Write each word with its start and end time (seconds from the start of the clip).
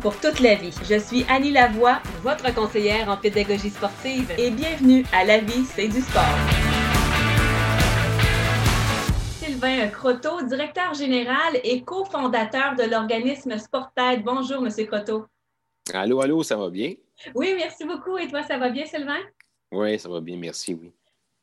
pour 0.00 0.16
toute 0.20 0.38
la 0.40 0.54
vie. 0.54 0.72
Je 0.88 0.98
suis 0.98 1.24
Annie 1.28 1.50
Lavoie, 1.50 2.00
votre 2.22 2.54
conseillère 2.54 3.08
en 3.08 3.16
pédagogie 3.16 3.70
sportive 3.70 4.30
et 4.38 4.50
bienvenue 4.50 5.04
à 5.12 5.24
La 5.24 5.38
vie, 5.38 5.64
c'est 5.64 5.88
du 5.88 6.00
sport. 6.00 6.22
Sylvain 9.40 9.88
Croteau, 9.88 10.42
directeur 10.42 10.94
général 10.94 11.58
et 11.64 11.82
cofondateur 11.82 12.76
de 12.76 12.84
l'organisme 12.88 13.58
Sportaid. 13.58 14.22
Bonjour, 14.22 14.60
Monsieur 14.60 14.86
Croteau. 14.86 15.26
Allô, 15.92 16.20
allô, 16.20 16.42
ça 16.44 16.56
va 16.56 16.70
bien? 16.70 16.94
Oui, 17.34 17.54
merci 17.56 17.84
beaucoup. 17.84 18.16
Et 18.18 18.28
toi, 18.28 18.44
ça 18.44 18.58
va 18.58 18.68
bien, 18.68 18.86
Sylvain? 18.86 19.18
Oui, 19.72 19.98
ça 19.98 20.08
va 20.08 20.20
bien, 20.20 20.36
merci, 20.36 20.74
oui. 20.74 20.92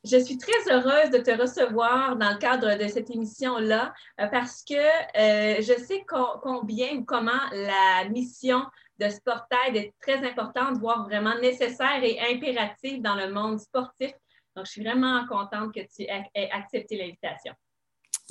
Je 0.04 0.18
suis 0.18 0.38
très 0.38 0.52
heureuse 0.70 1.12
de 1.12 1.20
te 1.20 1.32
recevoir 1.32 2.18
dans 2.18 2.32
le 2.32 2.38
cadre 2.38 2.78
de 2.78 2.88
cette 2.90 3.10
émission-là 3.10 3.94
euh, 4.20 4.28
parce 4.28 4.64
que 4.64 4.74
euh, 4.76 5.62
je 5.62 5.82
sais 5.82 6.04
combien 6.42 6.98
ou 6.98 7.06
comment 7.06 7.32
la 7.54 8.10
mission 8.10 8.64
de 9.00 9.08
Sportaid 9.08 9.76
est 9.76 9.94
très 10.02 10.18
importante, 10.28 10.78
voire 10.78 11.06
vraiment 11.06 11.40
nécessaire 11.40 12.04
et 12.04 12.20
impérative 12.20 13.02
dans 13.02 13.16
le 13.16 13.32
monde 13.32 13.60
sportif. 13.60 14.12
Donc, 14.56 14.66
je 14.66 14.72
suis 14.72 14.84
vraiment 14.84 15.26
contente 15.26 15.74
que 15.74 15.80
tu 15.80 16.04
aies 16.04 16.50
accepté 16.52 16.98
l'invitation. 16.98 17.54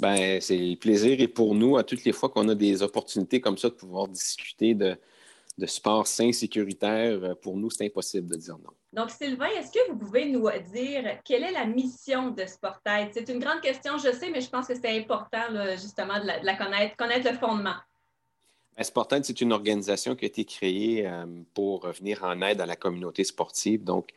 Ben, 0.00 0.40
c'est 0.40 0.76
plaisir 0.80 1.20
et 1.20 1.28
pour 1.28 1.54
nous, 1.54 1.76
à 1.76 1.84
toutes 1.84 2.04
les 2.04 2.12
fois 2.12 2.28
qu'on 2.28 2.48
a 2.48 2.54
des 2.54 2.82
opportunités 2.82 3.40
comme 3.40 3.58
ça 3.58 3.70
de 3.70 3.74
pouvoir 3.74 4.08
discuter 4.08 4.74
de, 4.74 4.96
de 5.58 5.66
sport 5.66 6.06
sain, 6.06 6.32
sécuritaire, 6.32 7.22
euh, 7.22 7.34
pour 7.34 7.56
nous, 7.56 7.70
c'est 7.70 7.86
impossible 7.86 8.28
de 8.28 8.36
dire 8.36 8.58
non. 8.58 8.70
Donc, 8.92 9.10
Sylvain, 9.10 9.48
est-ce 9.58 9.70
que 9.70 9.90
vous 9.90 9.98
pouvez 9.98 10.26
nous 10.30 10.48
dire 10.72 11.18
quelle 11.24 11.44
est 11.44 11.52
la 11.52 11.66
mission 11.66 12.30
de 12.30 12.44
Sportaid? 12.44 13.10
C'est 13.12 13.28
une 13.28 13.38
grande 13.38 13.60
question, 13.60 13.96
je 13.98 14.12
sais, 14.12 14.30
mais 14.30 14.40
je 14.40 14.50
pense 14.50 14.66
que 14.66 14.74
c'est 14.74 14.98
important 14.98 15.46
justement 15.72 16.20
de 16.20 16.26
la, 16.26 16.56
connaître, 16.56 16.96
connaître 16.96 17.30
le 17.30 17.38
fondement. 17.38 17.76
Sportaid, 18.80 19.24
c'est 19.24 19.40
une 19.42 19.52
organisation 19.52 20.16
qui 20.16 20.24
a 20.24 20.28
été 20.28 20.44
créée 20.46 21.06
euh, 21.06 21.26
pour 21.52 21.86
venir 21.88 22.24
en 22.24 22.40
aide 22.40 22.60
à 22.60 22.66
la 22.66 22.74
communauté 22.74 23.22
sportive? 23.22 23.84
Donc, 23.84 24.12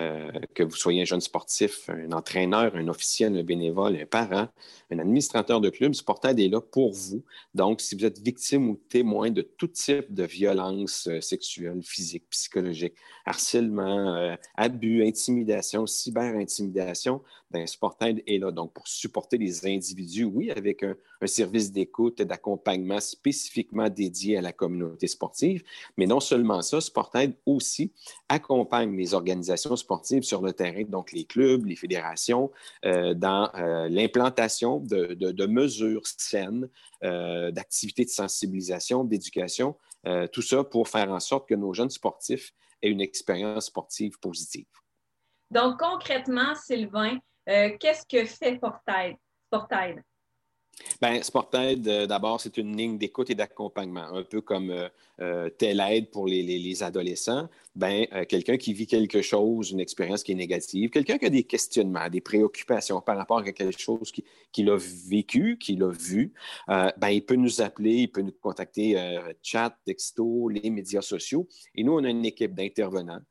euh, 0.00 0.32
que 0.52 0.64
vous 0.64 0.74
soyez 0.74 1.02
un 1.02 1.04
jeune 1.04 1.20
sportif, 1.20 1.88
un 1.88 2.10
entraîneur, 2.10 2.74
un 2.74 2.88
officiel, 2.88 3.36
un 3.38 3.44
bénévole, 3.44 3.96
un 3.96 4.06
parent, 4.06 4.48
un 4.90 4.98
administrateur 4.98 5.60
de 5.60 5.70
club, 5.70 5.94
Sportaid 5.94 6.40
est 6.40 6.48
là 6.48 6.60
pour 6.60 6.92
vous. 6.92 7.22
Donc, 7.54 7.80
si 7.80 7.94
vous 7.94 8.04
êtes 8.04 8.18
victime 8.18 8.70
ou 8.70 8.76
témoin 8.88 9.30
de 9.30 9.42
tout 9.42 9.68
type 9.68 10.12
de 10.12 10.24
violence 10.24 11.06
euh, 11.06 11.20
sexuelle, 11.20 11.80
physique, 11.82 12.24
psychologique, 12.30 12.94
harcèlement, 13.24 14.36
abus, 14.56 15.06
intimidation, 15.06 15.86
cyber-intimidation, 15.86 17.22
ben, 17.50 17.66
Sportaid 17.66 18.22
est 18.26 18.38
là. 18.38 18.50
Donc, 18.52 18.72
pour 18.72 18.86
supporter 18.86 19.36
les 19.36 19.66
individus, 19.66 20.24
oui, 20.24 20.50
avec 20.50 20.82
un, 20.82 20.94
service 21.26 21.70
d'écoute 21.70 22.20
et 22.20 22.24
d'accompagnement 22.24 23.00
spécifiquement 23.00 23.88
dédié 23.88 24.38
à 24.38 24.40
la 24.40 24.52
communauté 24.52 25.06
sportive. 25.06 25.62
Mais 25.96 26.06
non 26.06 26.20
seulement 26.20 26.62
ça, 26.62 26.80
Sportaid 26.80 27.34
aussi 27.44 27.92
accompagne 28.28 28.96
les 28.96 29.14
organisations 29.14 29.76
sportives 29.76 30.22
sur 30.22 30.42
le 30.42 30.52
terrain, 30.52 30.84
donc 30.84 31.12
les 31.12 31.24
clubs, 31.24 31.66
les 31.66 31.76
fédérations, 31.76 32.50
euh, 32.84 33.14
dans 33.14 33.50
euh, 33.54 33.88
l'implantation 33.88 34.80
de, 34.80 35.46
mesures 35.46 36.06
saines, 36.06 36.68
euh, 37.02 37.50
d'activités 37.50 38.04
de 38.04 38.10
sensibilisation, 38.10 39.04
d'éducation, 39.04 39.76
tout 40.32 40.40
ça 40.40 40.64
pour 40.64 40.88
faire 40.88 41.10
en 41.10 41.20
sorte 41.20 41.46
que 41.46 41.54
nos 41.54 41.74
jeunes 41.74 41.90
sportifs 41.90 42.54
aient 42.80 42.88
une 42.88 43.02
expérience 43.02 43.66
sportive 43.66 44.18
positive. 44.18 44.64
Donc, 45.50 45.78
concrètement, 45.78 46.54
Sylvain, 46.54 47.18
qu'est-ce 47.78 48.06
que 48.06 48.24
fait 48.26 48.56
Sportaid? 48.56 50.02
Bien, 51.00 51.22
Sportaid, 51.22 51.86
euh, 51.88 52.06
d'abord, 52.06 52.40
c'est 52.40 52.56
une 52.58 52.76
ligne 52.76 52.98
d'écoute 52.98 53.30
et 53.30 53.34
d'accompagnement, 53.34 54.04
un 54.12 54.22
peu 54.22 54.40
comme 54.40 54.70
euh, 54.70 54.88
euh 55.20 55.48
pour 56.12 56.26
les, 56.26 56.82
adolescents. 56.82 57.48
Ben, 57.74 58.06
euh, 58.12 58.24
quelqu'un 58.24 58.56
qui 58.56 58.72
vit 58.72 58.86
quelque 58.86 59.22
chose, 59.22 59.70
une 59.70 59.80
expérience 59.80 60.22
qui 60.22 60.32
est 60.32 60.36
négative, 60.36 60.90
quelqu'un 60.90 61.18
qui 61.18 61.26
a 61.26 61.30
des 61.30 61.44
questionnements, 61.44 62.08
des 62.08 62.20
préoccupations 62.20 63.00
par 63.00 63.16
rapport 63.16 63.38
à 63.38 63.44
quelque 63.44 63.78
chose 63.78 64.12
qu'il 64.52 64.70
a 64.70 64.76
vécu, 65.08 65.56
qu'il 65.58 65.82
a 65.82 65.90
vu, 65.90 66.32
ben, 66.68 67.08
il 67.10 67.24
peut 67.24 67.36
nous 67.36 67.60
appeler, 67.60 67.94
il 67.94 68.08
peut 68.08 68.22
nous 68.22 68.32
contacter 68.32 68.96
chat, 69.42 69.76
texto, 69.84 70.48
les 70.48 70.68
médias 70.70 71.02
sociaux. 71.02 71.48
Et 71.74 71.84
nous, 71.84 71.92
on 71.92 72.04
a 72.04 72.10
une 72.10 72.24
équipe 72.24 72.54
d'intervenants 72.54 73.22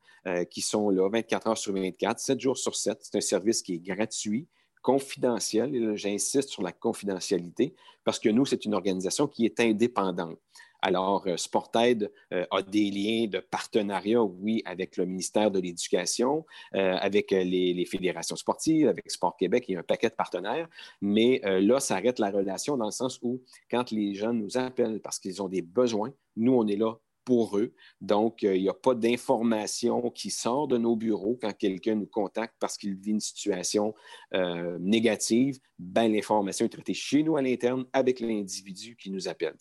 qui 0.50 0.60
sont 0.62 0.90
là 0.90 1.08
24 1.08 1.46
heures 1.48 1.58
sur 1.58 1.72
24, 1.74 2.18
7 2.18 2.40
jours 2.40 2.58
sur 2.58 2.74
7. 2.74 2.98
C'est 3.02 3.16
un 3.18 3.20
service 3.20 3.62
qui 3.62 3.74
est 3.74 3.78
gratuit 3.78 4.46
confidentiel, 4.82 5.74
et 5.74 5.96
j'insiste 5.96 6.50
sur 6.50 6.62
la 6.62 6.72
confidentialité, 6.72 7.74
parce 8.04 8.18
que 8.18 8.28
nous, 8.28 8.46
c'est 8.46 8.64
une 8.64 8.74
organisation 8.74 9.26
qui 9.26 9.44
est 9.44 9.60
indépendante. 9.60 10.38
Alors, 10.82 11.24
euh, 11.26 11.36
Sportaid 11.36 12.10
euh, 12.32 12.46
a 12.50 12.62
des 12.62 12.90
liens 12.90 13.26
de 13.26 13.38
partenariat, 13.38 14.22
oui, 14.22 14.62
avec 14.64 14.96
le 14.96 15.04
ministère 15.04 15.50
de 15.50 15.60
l'Éducation, 15.60 16.46
euh, 16.74 16.96
avec 17.00 17.30
les, 17.30 17.84
fédérations 17.84 18.36
sportives, 18.36 18.88
avec 18.88 19.10
Sport 19.10 19.36
Québec, 19.36 19.70
a 19.70 19.80
un 19.80 19.82
paquet 19.82 20.08
de 20.08 20.14
partenaires, 20.14 20.68
mais 21.00 21.40
là, 21.44 21.80
ça 21.80 21.96
arrête 21.96 22.18
la 22.18 22.30
relation 22.30 22.76
dans 22.76 22.86
le 22.86 22.90
sens 22.90 23.18
où, 23.22 23.42
quand 23.70 23.90
les 23.90 24.14
jeunes 24.14 24.38
nous 24.38 24.56
appellent 24.56 25.00
parce 25.00 25.18
qu'ils 25.18 25.42
ont 25.42 25.48
des 25.48 25.62
besoins, 25.62 26.12
nous, 26.36 26.54
on 26.54 26.66
est 26.66 26.76
là 26.76 26.94
pour 27.24 27.58
eux. 27.58 27.74
Donc, 28.00 28.44
euh, 28.44 28.56
il 28.56 28.62
n'y 28.62 28.68
a 28.68 28.74
pas 28.74 28.94
d'information 28.94 30.10
qui 30.10 30.30
sort 30.30 30.68
de 30.68 30.78
nos 30.78 30.96
bureaux 30.96 31.38
quand 31.40 31.52
quelqu'un 31.52 31.94
nous 31.94 32.06
contacte 32.06 32.54
parce 32.58 32.76
qu'il 32.76 32.94
vit 32.94 33.10
une 33.10 33.20
situation 33.20 33.94
euh, 34.34 34.78
négative. 34.80 35.58
Ben, 35.78 36.12
l'information 36.12 36.66
est 36.66 36.70
traitée 36.70 36.94
chez 36.94 37.22
nous 37.22 37.36
à 37.36 37.42
l'interne 37.42 37.86
avec 37.92 38.20
l'individu 38.20 38.96
qui 38.96 39.10
nous 39.10 39.28
appelle. 39.28 39.54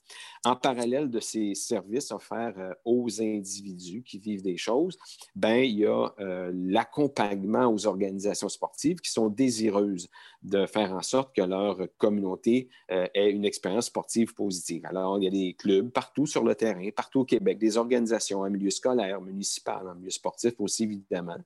En 0.44 0.56
parallèle 0.56 1.10
de 1.10 1.20
ces 1.20 1.54
services 1.56 2.12
offerts 2.12 2.58
euh, 2.58 2.74
aux 2.86 3.22
individus 3.22 4.04
qui 4.04 4.20
vivent 4.20 4.44
des 4.44 4.58
choses, 4.58 4.98
ben, 5.36 5.64
il 5.64 5.80
y 5.80 5.86
a 5.86 6.10
l'accompagnement 6.54 7.68
aux 7.68 7.86
organisations 7.86 8.50
sportives 8.50 9.00
qui 9.00 9.12
sont 9.12 9.30
désireuses 9.30 10.10
de 10.44 10.66
faire 10.66 10.94
en 10.94 11.02
sorte 11.02 11.36
que 11.36 11.42
leur 11.42 11.78
communauté 11.98 12.70
ait 12.90 13.30
une 13.30 13.46
expérience 13.46 13.88
sportive 13.88 14.34
positive. 14.34 14.86
Alors, 14.86 15.18
il 15.18 15.26
y 15.26 15.28
a 15.28 15.32
des 15.32 15.54
clubs 15.54 15.90
partout 15.90 16.26
sur 16.26 16.44
le 16.44 16.56
terrain, 16.56 16.90
partout 16.96 17.22
au 17.22 17.26
Québec 17.26 17.58
des 17.58 17.78
organisations 17.78 18.42
en 18.42 18.50
milieu 18.50 18.70
scolaire, 18.70 19.22
municipal, 19.22 19.88
en 19.88 19.96
milieu 19.96 20.10
sportif 20.10 20.54
aussi, 20.60 20.84
évidemment, 20.84 21.38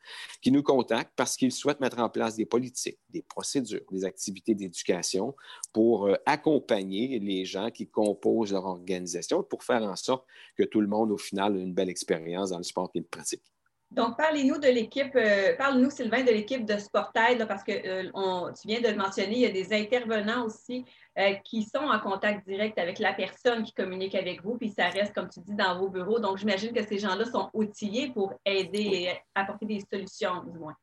qui 0.41 0.51
nous 0.51 0.63
contactent 0.63 1.13
parce 1.15 1.37
qu'ils 1.37 1.51
souhaitent 1.51 1.79
mettre 1.79 1.99
en 1.99 2.09
place 2.09 2.35
des 2.35 2.45
politiques, 2.45 2.99
des 3.09 3.21
procédures, 3.21 3.81
des 3.91 4.05
activités 4.05 4.55
d'éducation 4.55 5.35
pour 5.71 6.07
euh, 6.07 6.15
accompagner 6.25 7.19
les 7.19 7.45
gens 7.45 7.71
qui 7.71 7.87
composent 7.87 8.53
leur 8.53 8.65
organisation 8.65 9.43
pour 9.43 9.63
faire 9.63 9.83
en 9.83 9.95
sorte 9.95 10.25
que 10.55 10.63
tout 10.63 10.81
le 10.81 10.87
monde, 10.87 11.11
au 11.11 11.17
final, 11.17 11.57
ait 11.57 11.61
une 11.61 11.73
belle 11.73 11.89
expérience 11.89 12.51
dans 12.51 12.57
le 12.57 12.63
sport 12.63 12.91
qu'ils 12.91 13.05
pratiquent. 13.05 13.53
Donc, 13.93 14.17
parlez-nous 14.17 14.57
de 14.57 14.67
l'équipe, 14.67 15.15
euh, 15.15 15.55
parle-nous, 15.55 15.91
Sylvain, 15.91 16.23
de 16.23 16.31
l'équipe 16.31 16.65
de 16.65 16.77
Sportaid, 16.79 17.47
parce 17.47 17.63
que 17.63 17.71
euh, 17.71 18.51
tu 18.59 18.67
viens 18.67 18.81
de 18.81 18.87
le 18.87 18.95
mentionner, 18.95 19.33
il 19.33 19.41
y 19.41 19.45
a 19.45 19.51
des 19.51 19.71
intervenants 19.71 20.45
aussi 20.45 20.83
euh, 21.19 21.33
qui 21.45 21.61
sont 21.61 21.83
en 21.83 21.99
contact 21.99 22.47
direct 22.47 22.79
avec 22.79 22.97
la 22.97 23.13
personne 23.13 23.61
qui 23.61 23.71
communique 23.71 24.15
avec 24.15 24.43
vous, 24.43 24.57
puis 24.57 24.69
ça 24.69 24.89
reste, 24.89 25.13
comme 25.13 25.29
tu 25.29 25.41
dis, 25.41 25.53
dans 25.53 25.78
vos 25.78 25.90
bureaux. 25.90 26.19
Donc, 26.19 26.40
j'imagine 26.40 26.73
que 26.73 26.84
ces 26.84 26.97
gens-là 26.97 27.25
sont 27.25 27.51
outillés 27.53 28.09
pour 28.09 28.34
aider 28.45 28.79
et 28.79 29.11
apporter 29.35 29.67
des 29.67 29.81
solutions, 29.91 30.43
du 30.43 30.57
moins. 30.57 30.75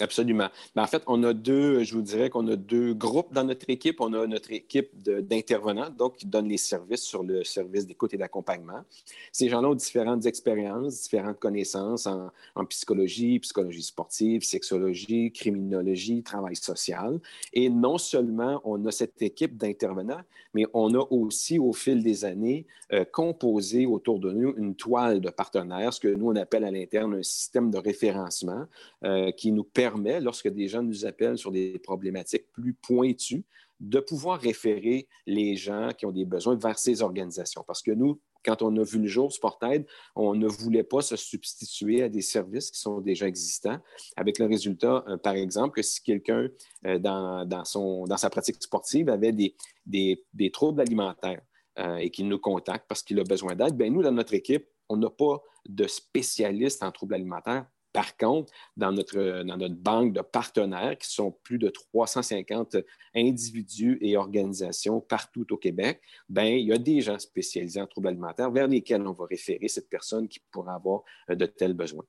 Absolument. 0.00 0.48
En 0.74 0.86
fait, 0.88 1.04
on 1.06 1.22
a 1.22 1.32
deux, 1.32 1.84
je 1.84 1.94
vous 1.94 2.02
dirais 2.02 2.28
qu'on 2.28 2.48
a 2.48 2.56
deux 2.56 2.94
groupes 2.94 3.32
dans 3.32 3.44
notre 3.44 3.70
équipe. 3.70 4.00
On 4.00 4.12
a 4.12 4.26
notre 4.26 4.50
équipe 4.50 4.90
d'intervenants, 5.00 5.88
donc 5.88 6.16
qui 6.16 6.26
donnent 6.26 6.48
les 6.48 6.56
services 6.56 7.02
sur 7.02 7.22
le 7.22 7.44
service 7.44 7.86
d'écoute 7.86 8.12
et 8.12 8.16
d'accompagnement. 8.16 8.82
Ces 9.30 9.48
gens-là 9.48 9.68
ont 9.68 9.74
différentes 9.76 10.26
expériences, 10.26 11.02
différentes 11.02 11.38
connaissances 11.38 12.08
en, 12.08 12.64
psychologie, 12.68 13.38
psychologie 13.38 13.84
sportive, 13.84 14.42
sexologie, 14.42 15.30
criminologie, 15.30 16.24
travail 16.24 16.56
social. 16.56 17.20
Et 17.52 17.70
non 17.70 17.96
seulement 17.96 18.60
on 18.64 18.84
a 18.86 18.90
cette 18.90 19.22
équipe 19.22 19.56
d'intervenants, 19.56 20.22
mais 20.54 20.66
on 20.74 20.92
a 20.94 21.06
aussi, 21.10 21.60
au 21.60 21.72
fil 21.72 22.02
des 22.02 22.24
années, 22.24 22.66
euh, 22.92 23.04
composé 23.04 23.86
autour 23.86 24.18
de 24.18 24.32
nous 24.32 24.54
une 24.56 24.74
toile 24.74 25.20
de 25.20 25.30
partenaires, 25.30 25.92
ce 25.92 26.00
que 26.00 26.08
nous, 26.08 26.30
on 26.30 26.36
appelle 26.36 26.64
à 26.64 26.72
l'interne 26.72 27.14
un 27.14 27.22
système 27.22 27.70
de 27.70 27.78
référencement 27.78 28.64
euh, 29.04 29.30
qui 29.30 29.52
nous 29.52 29.64
permet 29.64 29.83
permet, 29.84 30.18
lorsque 30.18 30.48
des 30.48 30.66
gens 30.66 30.82
nous 30.82 31.04
appellent 31.04 31.36
sur 31.36 31.52
des 31.52 31.78
problématiques 31.78 32.50
plus 32.52 32.72
pointues, 32.72 33.44
de 33.80 34.00
pouvoir 34.00 34.40
référer 34.40 35.08
les 35.26 35.56
gens 35.56 35.90
qui 35.96 36.06
ont 36.06 36.12
des 36.12 36.24
besoins 36.24 36.56
vers 36.56 36.78
ces 36.78 37.02
organisations. 37.02 37.62
Parce 37.66 37.82
que 37.82 37.90
nous, 37.90 38.18
quand 38.42 38.62
on 38.62 38.74
a 38.78 38.82
vu 38.82 38.98
le 38.98 39.06
jour 39.06 39.30
Sportaid, 39.30 39.84
on 40.16 40.34
ne 40.34 40.48
voulait 40.48 40.84
pas 40.84 41.02
se 41.02 41.16
substituer 41.16 42.02
à 42.02 42.08
des 42.08 42.22
services 42.22 42.70
qui 42.70 42.80
sont 42.80 43.00
déjà 43.02 43.26
existants, 43.28 43.78
avec 44.16 44.38
le 44.38 44.46
résultat, 44.46 45.04
euh, 45.06 45.18
par 45.18 45.34
exemple, 45.34 45.74
que 45.76 45.82
si 45.82 46.02
quelqu'un 46.02 46.48
euh, 46.86 46.98
dans, 46.98 47.44
dans, 47.44 48.16
sa 48.16 48.30
pratique 48.30 48.62
sportive 48.62 49.10
avait 49.10 49.32
des, 49.32 49.54
des, 49.86 50.50
troubles 50.50 50.80
alimentaires 50.80 51.42
euh, 51.78 51.96
et 51.96 52.10
qu'il 52.10 52.28
nous 52.28 52.38
contacte 52.38 52.86
parce 52.88 53.02
qu'il 53.02 53.20
a 53.20 53.24
besoin 53.24 53.54
d'aide, 53.54 53.76
bien, 53.76 53.90
nous, 53.90 54.02
dans 54.02 54.12
notre 54.12 54.32
équipe, 54.32 54.66
on 54.88 54.96
n'a 54.96 55.10
pas 55.10 55.42
de 55.68 55.86
spécialistes 55.86 56.82
en 56.82 56.90
troubles 56.90 57.14
alimentaires. 57.14 57.66
Par 57.94 58.16
contre, 58.16 58.52
dans 58.76 58.90
notre, 58.90 59.44
dans 59.44 59.56
notre 59.56 59.76
banque 59.76 60.12
de 60.12 60.20
partenaires, 60.20 60.98
qui 60.98 61.08
sont 61.08 61.30
plus 61.30 61.58
de 61.58 61.68
350 61.68 62.78
individus 63.14 63.98
et 64.00 64.16
organisations 64.16 65.00
partout 65.00 65.46
au 65.52 65.56
Québec, 65.56 66.02
ben, 66.28 66.46
il 66.46 66.66
y 66.66 66.72
a 66.72 66.78
des 66.78 67.00
gens 67.00 67.20
spécialisés 67.20 67.80
en 67.80 67.86
troubles 67.86 68.08
alimentaires 68.08 68.50
vers 68.50 68.66
lesquels 68.66 69.06
on 69.06 69.12
va 69.12 69.26
référer 69.26 69.68
cette 69.68 69.88
personne 69.88 70.26
qui 70.26 70.40
pourra 70.50 70.74
avoir 70.74 71.04
euh, 71.30 71.36
de 71.36 71.46
tels 71.46 71.74
besoins. 71.74 72.04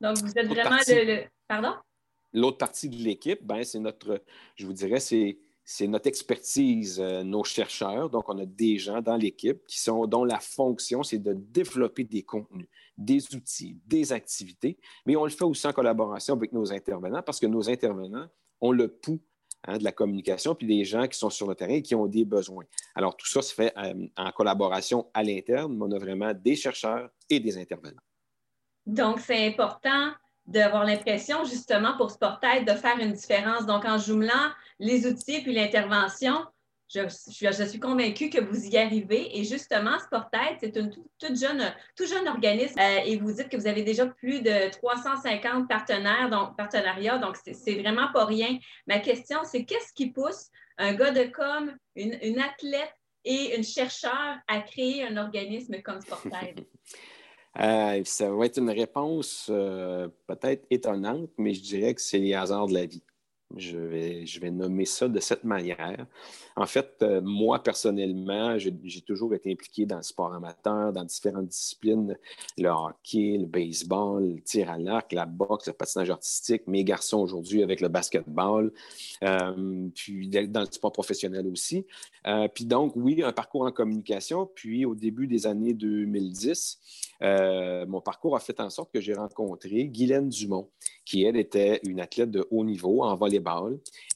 Donc, 0.00 0.18
vous 0.18 0.32
êtes 0.36 0.48
vraiment 0.48 0.76
le, 0.88 1.22
Pardon? 1.46 1.74
L'autre 2.32 2.58
partie 2.58 2.88
de 2.88 2.96
l'équipe, 2.96 3.38
ben, 3.44 3.62
c'est 3.62 3.78
notre, 3.78 4.20
je 4.56 4.66
vous 4.66 4.72
dirais, 4.72 4.98
c'est 4.98 5.38
c'est 5.70 5.86
notre 5.86 6.06
expertise, 6.06 6.98
euh, 6.98 7.22
nos 7.22 7.44
chercheurs. 7.44 8.08
Donc, 8.08 8.26
on 8.30 8.38
a 8.38 8.46
des 8.46 8.78
gens 8.78 9.02
dans 9.02 9.16
l'équipe 9.16 9.66
qui 9.66 9.78
sont, 9.78 10.06
dont 10.06 10.24
la 10.24 10.40
fonction, 10.40 11.02
c'est 11.02 11.18
de 11.18 11.34
développer 11.34 12.04
des 12.04 12.22
contenus, 12.22 12.66
des 12.96 13.34
outils, 13.34 13.78
des 13.84 14.14
activités, 14.14 14.78
mais 15.04 15.14
on 15.14 15.24
le 15.24 15.30
fait 15.30 15.44
aussi 15.44 15.66
en 15.66 15.74
collaboration 15.74 16.36
avec 16.36 16.54
nos 16.54 16.72
intervenants 16.72 17.22
parce 17.22 17.38
que 17.38 17.44
nos 17.44 17.68
intervenants 17.68 18.28
ont 18.62 18.72
le 18.72 18.88
pouls 18.88 19.20
hein, 19.64 19.76
de 19.76 19.84
la 19.84 19.92
communication, 19.92 20.54
puis 20.54 20.66
des 20.66 20.86
gens 20.86 21.06
qui 21.06 21.18
sont 21.18 21.28
sur 21.28 21.46
le 21.46 21.54
terrain 21.54 21.74
et 21.74 21.82
qui 21.82 21.94
ont 21.94 22.06
des 22.06 22.24
besoins. 22.24 22.64
Alors, 22.94 23.14
tout 23.14 23.26
ça 23.26 23.42
se 23.42 23.52
fait 23.52 23.74
euh, 23.76 24.06
en 24.16 24.32
collaboration 24.32 25.10
à 25.12 25.22
l'interne, 25.22 25.76
mais 25.76 25.84
on 25.84 25.92
a 25.92 25.98
vraiment 25.98 26.32
des 26.32 26.56
chercheurs 26.56 27.10
et 27.28 27.40
des 27.40 27.58
intervenants. 27.58 28.00
Donc, 28.86 29.20
c'est 29.20 29.46
important 29.46 30.14
d'avoir 30.48 30.84
l'impression, 30.84 31.44
justement, 31.44 31.96
pour 31.96 32.10
Sportaid, 32.10 32.66
de 32.66 32.72
faire 32.72 32.98
une 32.98 33.12
différence. 33.12 33.66
Donc, 33.66 33.84
en 33.84 33.98
jumelant 33.98 34.50
les 34.80 35.06
outils 35.06 35.42
puis 35.42 35.54
l'intervention, 35.54 36.44
je, 36.88 37.66
suis 37.66 37.80
convaincue 37.80 38.30
que 38.30 38.40
vous 38.42 38.66
y 38.66 38.78
arrivez. 38.78 39.38
Et 39.38 39.44
justement, 39.44 39.98
Sportaid, 39.98 40.56
c'est 40.58 40.74
un 40.78 40.88
tout, 40.88 41.04
jeune, 41.34 41.62
tout 41.94 42.06
jeune 42.06 42.26
organisme 42.26 42.78
euh, 42.78 43.00
et 43.04 43.18
vous 43.18 43.30
dites 43.30 43.50
que 43.50 43.58
vous 43.58 43.66
avez 43.66 43.82
déjà 43.82 44.06
plus 44.06 44.40
de 44.40 44.70
350 44.70 45.68
partenaires, 45.68 46.30
donc 46.30 46.56
partenariats, 46.56 47.18
donc 47.18 47.36
c'est 47.36 47.74
vraiment 47.82 48.10
pas 48.12 48.24
rien. 48.24 48.58
Ma 48.86 49.00
question, 49.00 49.40
c'est 49.44 49.66
qu'est-ce 49.66 49.92
qui 49.92 50.10
pousse 50.10 50.46
un 50.78 50.94
gars 50.94 51.10
de 51.10 51.24
com, 51.24 51.76
une, 51.94 52.40
athlète 52.40 52.94
et 53.24 53.54
une 53.54 53.64
chercheur 53.64 54.38
à 54.46 54.60
créer 54.60 55.06
un 55.06 55.18
organisme 55.18 55.82
comme 55.82 56.00
Sportaid? 56.00 56.64
Euh, 57.58 58.02
ça 58.04 58.30
va 58.30 58.46
être 58.46 58.58
une 58.58 58.70
réponse 58.70 59.48
euh, 59.50 60.08
peut-être 60.26 60.66
étonnante, 60.70 61.30
mais 61.38 61.54
je 61.54 61.62
dirais 61.62 61.94
que 61.94 62.00
c'est 62.00 62.18
les 62.18 62.34
hasards 62.34 62.68
de 62.68 62.74
la 62.74 62.86
vie. 62.86 63.02
Je 63.56 63.78
vais, 63.78 64.50
nommer 64.50 64.84
ça 64.84 65.08
de 65.08 65.20
cette 65.20 65.44
manière. 65.44 66.06
En 66.54 66.66
fait, 66.66 66.96
euh, 67.00 67.22
moi, 67.22 67.62
personnellement, 67.62 68.58
j'ai 68.58 69.00
toujours 69.00 69.32
été 69.32 69.50
impliqué 69.50 69.86
dans 69.86 69.96
le 69.96 70.02
sport 70.02 70.34
amateur, 70.34 70.92
dans 70.92 71.04
différentes 71.04 71.46
disciplines, 71.46 72.18
le 72.58 72.68
hockey, 72.68 73.38
le 73.40 73.46
baseball, 73.46 74.34
le 74.34 74.42
tir 74.42 74.70
à 74.70 74.76
l'arc, 74.76 75.12
la 75.12 75.24
boxe, 75.24 75.68
le 75.68 75.72
patinage 75.72 76.10
artistique, 76.10 76.66
mes 76.66 76.84
garçons 76.84 77.20
aujourd'hui 77.20 77.62
avec 77.62 77.80
le 77.80 77.88
basketball, 77.88 78.70
euh, 79.24 79.88
puis 79.94 80.28
dans 80.28 80.60
le 80.60 80.66
sport 80.70 80.92
professionnel 80.92 81.46
aussi. 81.46 81.86
Euh, 82.26 82.48
puis 82.48 82.66
donc, 82.66 82.92
oui, 82.96 83.22
un 83.22 83.32
parcours 83.32 83.62
en 83.62 83.72
communication. 83.72 84.46
Puis 84.54 84.84
au 84.84 84.94
début 84.94 85.26
des 85.26 85.46
années 85.46 85.72
2010, 85.72 86.80
mon 87.88 88.02
parcours 88.02 88.36
a 88.36 88.40
fait 88.40 88.60
en 88.60 88.68
sorte 88.68 88.92
que 88.92 89.00
j'ai 89.00 89.14
rencontré 89.14 89.86
Guylaine 89.86 90.28
Dumont, 90.28 90.68
qui, 91.06 91.24
elle, 91.24 91.36
était 91.36 91.80
une 91.84 92.00
athlète 92.00 92.30
de 92.30 92.46
haut 92.50 92.64
niveau 92.64 93.02
en 93.02 93.16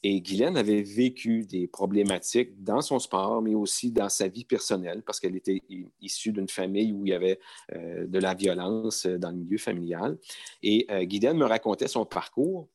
Et 0.03 0.21
Guylaine 0.21 0.57
avait 0.57 0.81
vécu 0.81 1.45
des 1.45 1.67
problématiques 1.67 2.63
dans 2.63 2.81
son 2.81 2.99
sport, 2.99 3.41
mais 3.41 3.55
aussi 3.55 3.91
dans 3.91 4.09
sa 4.09 4.27
vie 4.27 4.45
personnelle, 4.45 5.01
parce 5.03 5.19
qu'elle 5.19 5.35
était 5.35 5.61
issue 6.01 6.31
d'une 6.31 6.49
famille 6.49 6.91
où 6.91 7.05
il 7.05 7.09
y 7.09 7.13
avait 7.13 7.39
euh, 7.73 8.05
de 8.07 8.19
la 8.19 8.33
violence 8.33 9.05
euh, 9.05 9.17
dans 9.17 9.31
le 9.31 9.37
milieu 9.37 9.57
familial. 9.57 10.17
Et 10.61 10.85
euh, 10.89 11.03
Guylaine 11.03 11.37
me 11.37 11.45
racontait 11.45 11.87
son 11.87 12.05
parcours. 12.05 12.67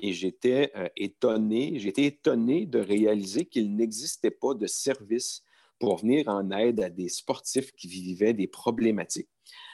Et 0.00 0.14
j'étais 0.14 0.72
étonné, 0.96 1.78
j'étais 1.78 2.04
étonné 2.04 2.64
de 2.64 2.78
réaliser 2.78 3.44
qu'il 3.44 3.76
n'existait 3.76 4.30
pas 4.30 4.54
de 4.54 4.66
service 4.66 5.44
pour 5.82 5.96
venir 5.96 6.28
en 6.28 6.48
aide 6.52 6.80
à 6.80 6.90
des 6.90 7.08
sportifs 7.08 7.72
qui 7.72 7.88
vivaient 7.88 8.34
des 8.34 8.46
problématiques. 8.46 9.28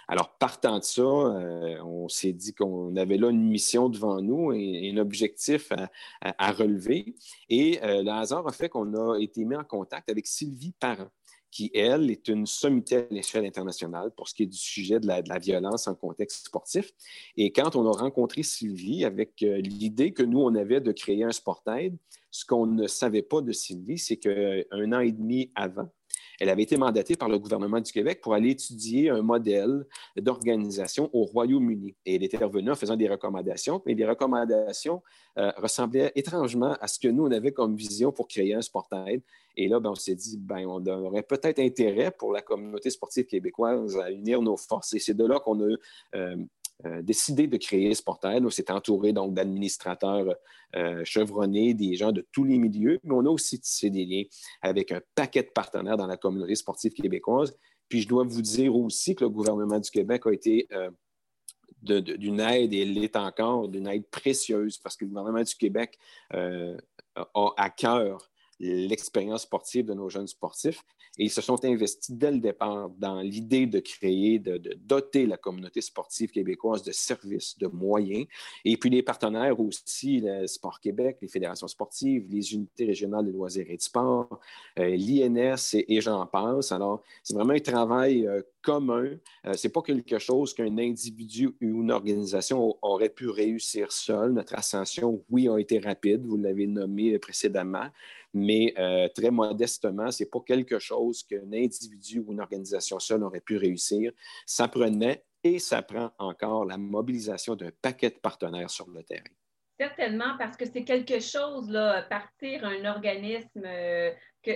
Alors, 0.09 0.39
partant 0.39 0.79
de 0.79 0.83
ça, 0.83 1.03
euh, 1.03 1.83
on 1.85 2.09
s'est 2.09 2.33
dit 2.33 2.55
qu'on 2.55 2.97
avait 2.97 3.19
là 3.19 3.29
une 3.29 3.47
mission 3.47 3.91
devant 3.91 4.23
nous 4.23 4.55
et, 4.55 4.91
un 4.91 4.97
objectif 4.97 5.71
à, 6.23 6.53
relever. 6.53 7.15
Et 7.51 7.79
euh, 7.83 8.03
le 8.03 8.11
hasard 8.11 8.49
a 8.49 8.53
fait 8.53 8.71
qu'on 8.71 8.95
a 8.95 9.19
été 9.19 9.45
mis 9.45 9.55
en 9.55 9.65
contact 9.65 10.09
avec 10.09 10.27
Sylvie 10.27 10.73
Parent 10.81 11.11
qui, 11.51 11.71
elle, 11.75 12.11
est 12.11 12.29
une 12.29 12.47
sommité 12.47 12.97
à 12.97 13.07
l'échelle 13.11 13.45
internationale 13.45 14.11
pour 14.17 14.29
ce 14.29 14.35
qui 14.35 14.45
est 14.45 14.47
du 14.47 14.57
sujet 14.57 15.01
de 15.01 15.07
la, 15.07 15.39
violence 15.39 15.89
en 15.89 15.95
contexte 15.95 16.47
sportif. 16.47 16.91
Et 17.37 17.53
quand 17.53 17.77
on 17.77 17.87
a 17.87 17.93
rencontré 17.93 18.43
Sylvie 18.43 19.05
avec 19.05 19.43
euh, 19.43 19.59
l'idée 19.59 20.13
que 20.13 20.23
nous, 20.23 20.41
on 20.41 20.55
avait 20.55 20.81
de 20.81 20.93
créer 20.93 21.25
un 21.25 21.33
sport 21.33 21.63
aide, 21.67 21.97
ce 22.31 22.45
qu'on 22.45 22.67
ne 22.67 22.87
savait 22.87 23.23
pas 23.23 23.41
de 23.41 23.53
Sylvie, 23.53 23.99
c'est 23.99 24.17
qu'un 24.17 24.93
an 24.93 25.01
et 25.01 25.13
demi 25.13 25.51
avant, 25.55 25.89
elle 26.41 26.49
avait 26.49 26.63
été 26.63 26.77
mandatée 26.77 27.17
par 27.17 27.29
le 27.29 27.39
gouvernement 27.39 27.81
du 27.81 27.91
Québec 27.93 28.21
pour 28.23 28.35
aller 28.35 28.51
étudier 28.51 29.11
un 29.11 29.23
modèle 29.23 29.87
d'organisation 30.17 31.11
au 31.13 31.25
Royaume-Uni. 31.25 31.97
Et 32.07 32.17
elle 32.17 32.23
était 32.23 32.37
revenue 32.37 32.71
en 32.71 32.75
faisant 32.75 32.97
des 32.97 33.09
recommandations, 33.09 33.83
mais 33.87 33.95
les 33.95 34.07
recommandations 34.07 35.03
euh, 35.39 35.51
ressemblaient 35.57 36.13
étrangement 36.15 36.77
à 36.81 36.87
ce 36.87 36.99
que 36.99 37.09
nous, 37.09 37.27
on 37.27 37.31
avait 37.31 37.53
comme 37.53 37.75
vision 37.75 38.13
pour 38.13 38.29
créer 38.29 38.55
un 38.55 38.63
sport 38.63 38.89
aide. 39.07 39.23
Et 39.57 39.67
là, 39.67 39.81
ben, 39.81 39.91
on 39.91 39.95
s'est 39.95 40.15
dit, 40.15 40.37
ben, 40.39 40.67
on 40.67 40.85
aurait 40.87 41.23
peut-être 41.23 41.59
intérêt 41.59 42.13
pour 42.13 42.33
la 42.33 42.43
communauté 42.43 42.91
sportive 42.91 43.27
québécoise 43.27 43.99
à 43.99 44.11
unir 44.11 44.41
nos 44.41 44.57
forces. 44.57 44.95
Et 44.95 45.01
c'est 45.01 45.15
de 45.15 45.27
là 45.27 45.41
qu'on 45.41 45.61
a 45.61 45.75
euh, 46.15 46.37
euh, 46.87 47.03
décidé 47.03 47.49
de 47.49 47.57
créer 47.57 47.93
Sportaid. 47.95 48.45
On 48.45 48.51
s'est 48.51 48.71
entouré 48.71 49.13
donc 49.13 49.35
d'administrateurs 49.35 50.35
euh, 50.77 51.05
chevronnés, 51.05 51.75
des 51.75 51.95
gens 51.95 52.13
de 52.13 52.25
tous 52.31 52.45
les 52.45 52.59
milieux, 52.59 53.01
mais 53.03 53.15
on 53.15 53.27
a 53.27 53.31
aussi 53.31 53.59
tissé 53.59 53.91
des 53.91 54.05
liens 54.05 54.23
avec 54.63 54.93
un 54.93 55.01
paquet 55.15 55.43
de 55.43 55.49
partenaires 55.49 55.97
dans 55.97 56.07
la 56.07 56.17
communauté 56.17 56.55
sportive 56.55 56.93
québécoise. 56.93 57.57
Puis 57.89 58.03
je 58.03 58.09
dois 58.09 58.23
vous 58.25 58.43
dire 58.43 58.77
aussi 58.77 59.17
que 59.17 59.25
le 59.25 59.31
gouvernement 59.31 59.81
du 59.81 59.91
Québec 59.91 60.23
a 60.27 60.33
été 60.33 60.69
euh, 60.73 60.91
d'une 61.83 62.41
aide, 62.41 62.73
et 62.73 62.85
l'est 62.85 63.17
encore, 63.17 63.69
d'une 63.69 63.89
aide 63.89 64.07
précieuse, 64.09 64.79
parce 64.79 64.97
que 64.97 65.05
le 65.05 65.09
gouvernement 65.11 65.43
du 65.43 65.55
Québec 65.55 65.99
a 66.31 66.75
à 67.57 67.71
cœur 67.71 68.31
l'expérience 68.61 69.43
sportive 69.43 69.87
de 69.87 69.95
nos 69.95 70.09
jeunes 70.09 70.27
sportifs. 70.27 70.83
Et 71.19 71.25
ils 71.25 71.31
se 71.31 71.41
sont 71.41 71.65
investis 71.65 72.15
dès 72.15 72.31
le 72.31 72.39
départ 72.39 72.91
dans 72.91 73.21
l'idée 73.21 73.67
de 73.67 73.81
créer, 73.81 74.39
de, 74.39 74.59
doter 74.77 75.27
la 75.27 75.37
communauté 75.37 75.81
sportive 75.81 76.31
québécoise 76.31 76.83
de 76.83 76.93
services, 76.93 77.59
de 77.59 77.67
moyens. 77.67 78.27
Et 78.65 78.77
puis 78.77 78.91
les 78.91 79.03
partenaires 79.03 79.59
aussi, 79.59 80.21
le 80.21 80.47
Sport 80.47 80.81
Québec, 80.81 81.19
les 81.23 81.29
fédérations 81.29 81.69
sportives, 81.69 82.27
les 82.31 82.55
unités 82.55 82.87
régionales 82.87 83.27
de 83.27 83.33
loisirs 83.33 83.67
et 83.69 83.77
de 83.77 83.83
sport, 83.83 84.41
euh, 84.79 84.97
l'INS 84.97 85.75
et, 85.75 86.01
j'en 86.01 86.27
passe. 86.27 86.73
Alors, 86.73 87.03
c'est 87.23 87.35
vraiment 87.35 87.55
un 87.55 87.61
travail 87.61 88.27
euh, 88.27 88.43
commun. 88.69 89.17
Euh, 89.47 89.55
Ce 89.55 89.67
n'est 89.67 89.73
pas 89.73 89.81
quelque 89.81 90.19
chose 90.19 90.53
qu'un 90.53 90.77
individu 90.77 91.47
ou 91.63 91.83
une 91.83 91.91
organisation 91.91 92.77
aurait 92.83 93.09
pu 93.09 93.29
réussir 93.31 93.91
seul. 93.91 94.33
Notre 94.33 94.55
ascension, 94.57 95.25
oui, 95.31 95.49
a 95.49 95.57
été 95.57 95.79
rapide, 95.79 96.27
vous 96.27 96.37
l'avez 96.37 96.67
nommé 96.67 97.19
précédemment, 97.19 97.89
mais 98.35 98.75
euh, 98.79 99.09
très 99.09 99.31
modestement, 99.31 100.11
ce 100.11 100.23
n'est 100.23 100.29
pas 100.29 100.41
quelque 100.41 100.79
chose 100.79 101.23
qu'un 101.23 101.51
individu 101.51 102.23
ou 102.27 102.33
une 102.35 102.41
organisation 102.41 102.99
seule 102.99 103.23
aurait 103.23 103.41
pu 103.41 103.57
réussir. 103.57 104.13
Ça 104.45 104.69
prenait 104.69 105.25
et 105.43 105.59
ça 105.59 105.81
prend 105.81 106.11
encore 106.19 106.67
la 106.67 106.77
mobilisation 106.77 107.57
d'un 107.57 107.71
paquet 107.81 108.11
de 108.11 108.19
partenaires 108.19 108.69
sur 108.69 108.89
le 108.91 109.03
terrain. 109.03 109.35
Certainement, 109.81 110.37
parce 110.39 110.57
que 110.59 110.67
c'est 110.67 110.85
quelque 110.85 111.21
chose, 111.21 111.71
là, 111.71 112.03
partir 112.03 112.65
un 112.65 112.85
organisme, 112.85 113.63
euh, 113.65 114.11
que, 114.43 114.51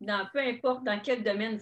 dans, 0.00 0.26
peu 0.32 0.38
importe 0.38 0.84
dans 0.84 1.00
quel 1.00 1.22
domaine 1.22 1.58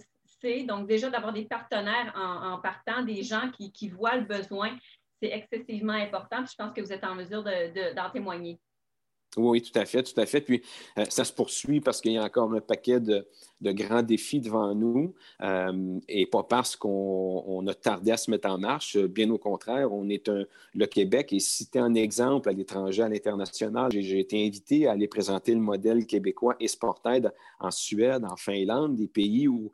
donc 0.67 0.87
déjà 0.87 1.11
d'avoir 1.11 1.33
des 1.33 1.45
partenaires 1.45 2.13
en, 2.15 2.59
partant, 2.61 3.03
des 3.03 3.23
gens 3.23 3.51
qui, 3.51 3.89
voient 3.89 4.17
le 4.17 4.25
besoin, 4.25 4.77
c'est 5.21 5.31
excessivement 5.31 5.95
important. 5.95 6.45
je 6.45 6.55
pense 6.57 6.73
que 6.73 6.81
vous 6.81 6.93
êtes 6.93 7.05
en 7.05 7.15
mesure 7.15 7.43
d'en 7.43 8.11
témoigner. 8.11 8.59
Oui, 9.37 9.61
tout 9.61 9.79
à 9.79 9.85
fait, 9.85 10.03
tout 10.03 10.19
à 10.19 10.25
fait. 10.25 10.41
Puis 10.41 10.63
euh, 10.99 11.05
ça 11.11 11.25
se 11.25 11.33
poursuit 11.33 11.83
parce 11.83 12.01
qu'il 12.01 12.13
y 12.13 12.19
a 12.19 12.25
encore 12.25 12.51
un 12.55 12.61
paquet 12.61 13.01
de, 13.01 13.27
grands 13.61 14.03
défis 14.03 14.41
devant 14.41 14.75
nous 14.75 15.15
euh, 15.43 15.99
et 16.09 16.25
pas 16.27 16.43
parce 16.43 16.75
qu'on 16.75 17.67
a 17.67 17.75
tardé 17.75 18.13
à 18.13 18.17
se 18.17 18.31
mettre 18.31 18.49
en 18.49 18.57
marche. 18.57 18.97
Bien 18.97 19.29
au 19.31 19.37
contraire, 19.37 19.93
on 19.93 20.09
est 20.09 20.31
le 20.73 20.87
Québec 20.87 21.35
est 21.35 21.39
cité 21.39 21.81
en 21.81 21.95
exemple 21.95 22.49
à 22.49 22.53
l'étranger, 22.53 23.03
à 23.03 23.09
l'international. 23.11 23.93
J'ai 23.93 24.21
été 24.21 24.47
invité 24.47 24.87
à 24.87 24.93
aller 24.93 25.09
présenter 25.09 25.53
le 25.53 25.61
modèle 25.61 26.07
québécois 26.07 26.57
et 26.59 26.69
Sportaid 26.69 27.31
en 27.61 27.71
Suède, 27.71 28.25
en 28.25 28.37
Finlande, 28.37 28.97
des 28.97 29.09
pays 29.09 29.49
où, 29.49 29.71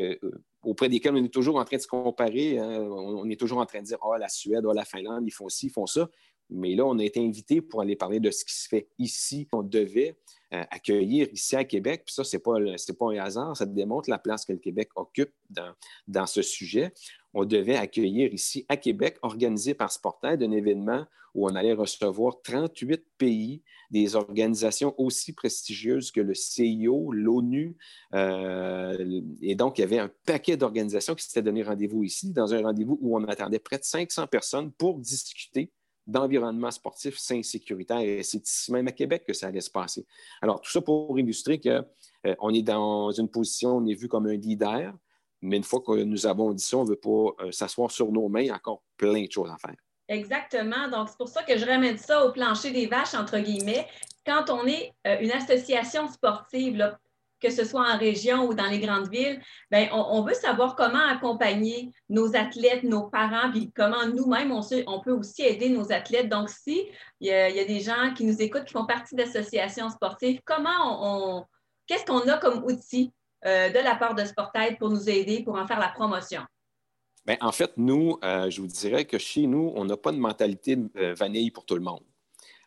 euh, 0.00 0.16
auprès 0.64 0.88
desquels 0.88 1.14
on 1.14 1.24
est 1.24 1.32
toujours 1.32 1.56
en 1.56 1.64
train 1.64 1.76
de 1.76 1.82
se 1.82 1.86
comparer. 1.86 2.58
Hein. 2.58 2.80
On, 2.80 3.28
est 3.28 3.38
toujours 3.38 3.58
en 3.58 3.66
train 3.66 3.80
de 3.80 3.86
dire, 3.86 3.98
oh, 4.02 4.16
la 4.18 4.28
Suède, 4.28 4.64
oh, 4.66 4.72
la 4.72 4.84
Finlande, 4.84 5.24
ils 5.26 5.32
font 5.32 5.48
ci, 5.48 5.66
ils 5.66 5.70
font 5.70 5.86
ça. 5.86 6.08
Mais 6.50 6.74
là, 6.74 6.84
on 6.84 6.98
a 6.98 7.04
été 7.04 7.24
invité 7.24 7.60
pour 7.60 7.80
aller 7.80 7.96
parler 7.96 8.20
de 8.20 8.30
ce 8.30 8.44
qui 8.44 8.54
se 8.54 8.68
fait 8.68 8.88
ici. 8.98 9.48
On 9.52 9.62
devait 9.62 10.16
euh, 10.52 10.64
accueillir 10.70 11.28
ici 11.32 11.56
à 11.56 11.64
Québec. 11.64 12.02
Puis 12.04 12.14
ça, 12.14 12.24
ce 12.24 12.36
n'est 12.36 12.42
pas, 12.42 12.54
pas, 12.98 13.12
un 13.12 13.18
hasard. 13.18 13.56
Ça 13.56 13.66
démontre 13.66 14.10
la 14.10 14.18
place 14.18 14.44
que 14.44 14.52
le 14.52 14.58
Québec 14.58 14.90
occupe 14.94 15.32
dans, 15.50 15.72
dans 16.06 16.26
ce 16.26 16.42
sujet. 16.42 16.92
On 17.32 17.44
devait 17.44 17.76
accueillir 17.76 18.32
ici 18.32 18.64
à 18.68 18.76
Québec, 18.76 19.18
organisé 19.22 19.74
par 19.74 19.90
Sportaid, 19.90 20.42
un 20.42 20.52
événement 20.52 21.06
où 21.34 21.48
on 21.48 21.54
allait 21.54 21.72
recevoir 21.72 22.40
38 22.42 23.04
pays, 23.18 23.62
des 23.90 24.14
organisations 24.14 24.94
aussi 24.98 25.32
prestigieuses 25.32 26.12
que 26.12 26.20
le 26.20 26.34
CIO, 26.34 27.10
l'ONU. 27.12 27.76
Euh, 28.14 29.22
et 29.42 29.56
donc, 29.56 29.78
il 29.78 29.80
y 29.80 29.84
avait 29.84 29.98
un 29.98 30.10
paquet 30.26 30.56
d'organisations 30.56 31.14
qui 31.14 31.24
s'étaient 31.24 31.42
donné 31.42 31.62
rendez-vous 31.62 32.04
ici, 32.04 32.32
dans 32.32 32.54
un 32.54 32.62
rendez-vous 32.62 32.98
où 33.00 33.16
on 33.16 33.24
attendait 33.24 33.58
près 33.58 33.78
de 33.78 33.84
500 33.84 34.28
personnes 34.28 34.70
pour 34.72 34.98
discuter 35.00 35.72
d'environnement 36.06 36.70
sportif 36.70 37.18
sain 37.18 37.42
sécuritaire. 37.42 38.00
Et 38.00 38.22
c'est 38.22 38.46
ici 38.46 38.72
même 38.72 38.88
à 38.88 38.92
Québec 38.92 39.24
que 39.26 39.32
ça 39.32 39.48
allait 39.48 39.60
se 39.60 39.70
passer. 39.70 40.06
Alors, 40.42 40.60
tout 40.60 40.70
ça 40.70 40.80
pour 40.80 41.18
illustrer 41.18 41.60
qu'on 41.60 41.84
euh, 42.26 42.50
est 42.52 42.62
dans 42.62 43.10
une 43.10 43.28
position, 43.28 43.76
on 43.76 43.86
est 43.86 43.94
vu 43.94 44.08
comme 44.08 44.26
un 44.26 44.36
leader, 44.36 44.92
mais 45.40 45.56
une 45.56 45.64
fois 45.64 45.80
que 45.80 46.02
nous 46.02 46.26
avons 46.26 46.52
dit 46.52 46.64
ça, 46.64 46.78
on 46.78 46.84
ne 46.84 46.90
veut 46.90 46.96
pas 46.96 47.44
euh, 47.44 47.52
s'asseoir 47.52 47.90
sur 47.90 48.10
nos 48.10 48.28
mains, 48.28 48.40
il 48.40 48.46
y 48.46 48.50
a 48.50 48.54
encore 48.54 48.82
plein 48.96 49.24
de 49.24 49.30
choses 49.30 49.50
à 49.50 49.56
faire. 49.58 49.76
Exactement. 50.08 50.88
Donc, 50.88 51.08
c'est 51.08 51.18
pour 51.18 51.28
ça 51.28 51.42
que 51.42 51.56
je 51.56 51.64
ramène 51.64 51.96
ça 51.96 52.24
au 52.26 52.32
plancher 52.32 52.70
des 52.70 52.86
vaches, 52.86 53.14
entre 53.14 53.38
guillemets. 53.38 53.86
Quand 54.26 54.50
on 54.50 54.66
est 54.66 54.92
euh, 55.06 55.18
une 55.20 55.30
association 55.32 56.08
sportive, 56.08 56.76
là, 56.76 56.98
que 57.44 57.50
ce 57.50 57.64
soit 57.64 57.86
en 57.92 57.98
région 57.98 58.46
ou 58.46 58.54
dans 58.54 58.66
les 58.66 58.80
grandes 58.80 59.10
villes, 59.10 59.38
bien, 59.70 59.88
on, 59.92 60.22
veut 60.22 60.32
savoir 60.32 60.76
comment 60.76 61.06
accompagner 61.06 61.92
nos 62.08 62.34
athlètes, 62.34 62.84
nos 62.84 63.08
parents, 63.08 63.50
puis 63.50 63.70
comment 63.76 64.06
nous-mêmes, 64.06 64.50
on, 64.50 65.00
peut 65.00 65.12
aussi 65.12 65.42
aider 65.42 65.68
nos 65.68 65.92
athlètes. 65.92 66.30
Donc, 66.30 66.48
si 66.48 66.88
il 67.20 67.28
y, 67.28 67.32
a, 67.32 67.64
des 67.64 67.80
gens 67.80 68.14
qui 68.16 68.24
nous 68.24 68.40
écoutent, 68.40 68.64
qui 68.64 68.72
font 68.72 68.86
partie 68.86 69.14
d'associations 69.14 69.90
sportives, 69.90 70.40
comment 70.46 70.78
on, 70.80 71.44
qu'est-ce 71.86 72.06
qu'on 72.06 72.26
a 72.28 72.38
comme 72.38 72.64
outil 72.64 73.12
euh, 73.44 73.68
de 73.68 73.78
la 73.78 73.94
part 73.94 74.14
de 74.14 74.24
Sportaid 74.24 74.78
pour 74.78 74.88
nous 74.88 75.10
aider, 75.10 75.42
pour 75.44 75.56
en 75.56 75.66
faire 75.66 75.78
la 75.80 75.88
promotion? 75.88 76.40
Bien, 77.26 77.36
en 77.42 77.52
fait, 77.52 77.72
nous, 77.76 78.18
euh, 78.24 78.48
je 78.48 78.62
vous 78.62 78.66
dirais 78.66 79.04
que 79.04 79.18
chez 79.18 79.46
nous, 79.46 79.70
on 79.76 79.84
n'a 79.84 79.98
pas 79.98 80.12
de 80.12 80.18
mentalité 80.18 80.78
euh, 80.96 81.12
vanille 81.12 81.50
pour 81.50 81.66
tout 81.66 81.74
le 81.74 81.82
monde. 81.82 82.02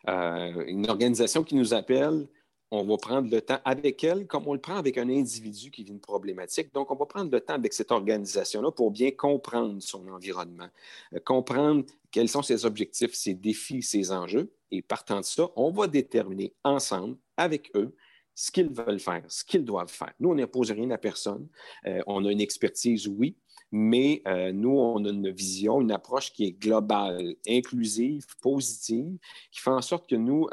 une 0.06 0.88
organisation 0.88 1.42
qui 1.42 1.56
nous 1.56 1.74
appelle, 1.74 2.28
on 2.70 2.84
va 2.84 2.96
prendre 2.98 3.30
le 3.30 3.40
temps 3.40 3.60
avec 3.64 4.04
elle, 4.04 4.26
comme 4.26 4.46
on 4.46 4.52
le 4.52 4.60
prend 4.60 4.76
avec 4.76 4.98
un 4.98 5.08
individu 5.08 5.70
qui 5.70 5.84
vit 5.84 5.92
une 5.92 6.00
problématique. 6.00 6.72
Donc, 6.74 6.90
on 6.90 6.96
va 6.96 7.06
prendre 7.06 7.30
le 7.30 7.40
temps 7.40 7.54
avec 7.54 7.72
cette 7.72 7.90
organisation-là 7.90 8.70
pour 8.72 8.90
bien 8.90 9.10
comprendre 9.10 9.80
son 9.80 10.06
environnement, 10.08 10.68
euh, 11.14 11.20
comprendre 11.24 11.84
quels 12.10 12.28
sont 12.28 12.42
ses 12.42 12.66
objectifs, 12.66 13.14
ses 13.14 13.34
défis, 13.34 13.82
ses 13.82 14.12
enjeux. 14.12 14.52
Et 14.70 14.82
partant 14.82 15.20
de 15.20 15.24
ça, 15.24 15.48
on 15.56 15.70
va 15.70 15.86
déterminer 15.86 16.54
ensemble, 16.62 17.16
avec 17.36 17.70
eux, 17.74 17.94
ce 18.34 18.50
qu'ils 18.50 18.70
veulent 18.70 19.00
faire, 19.00 19.24
ce 19.28 19.44
qu'ils 19.44 19.64
doivent 19.64 19.90
faire. 19.90 20.12
Nous, 20.20 20.30
on 20.30 20.34
n'impose 20.34 20.70
rien 20.70 20.90
à 20.90 20.98
personne. 20.98 21.48
Euh, 21.86 22.00
on 22.06 22.24
a 22.24 22.30
une 22.30 22.40
expertise, 22.40 23.08
oui, 23.08 23.36
mais 23.72 24.22
euh, 24.26 24.52
nous, 24.52 24.78
on 24.78 25.04
a 25.04 25.08
une 25.08 25.30
vision, 25.30 25.80
une 25.80 25.90
approche 25.90 26.32
qui 26.32 26.44
est 26.44 26.52
globale, 26.52 27.34
inclusive, 27.48 28.26
positive, 28.40 29.16
qui 29.50 29.60
fait 29.60 29.70
en 29.70 29.82
sorte 29.82 30.08
que 30.08 30.16
nous, 30.16 30.46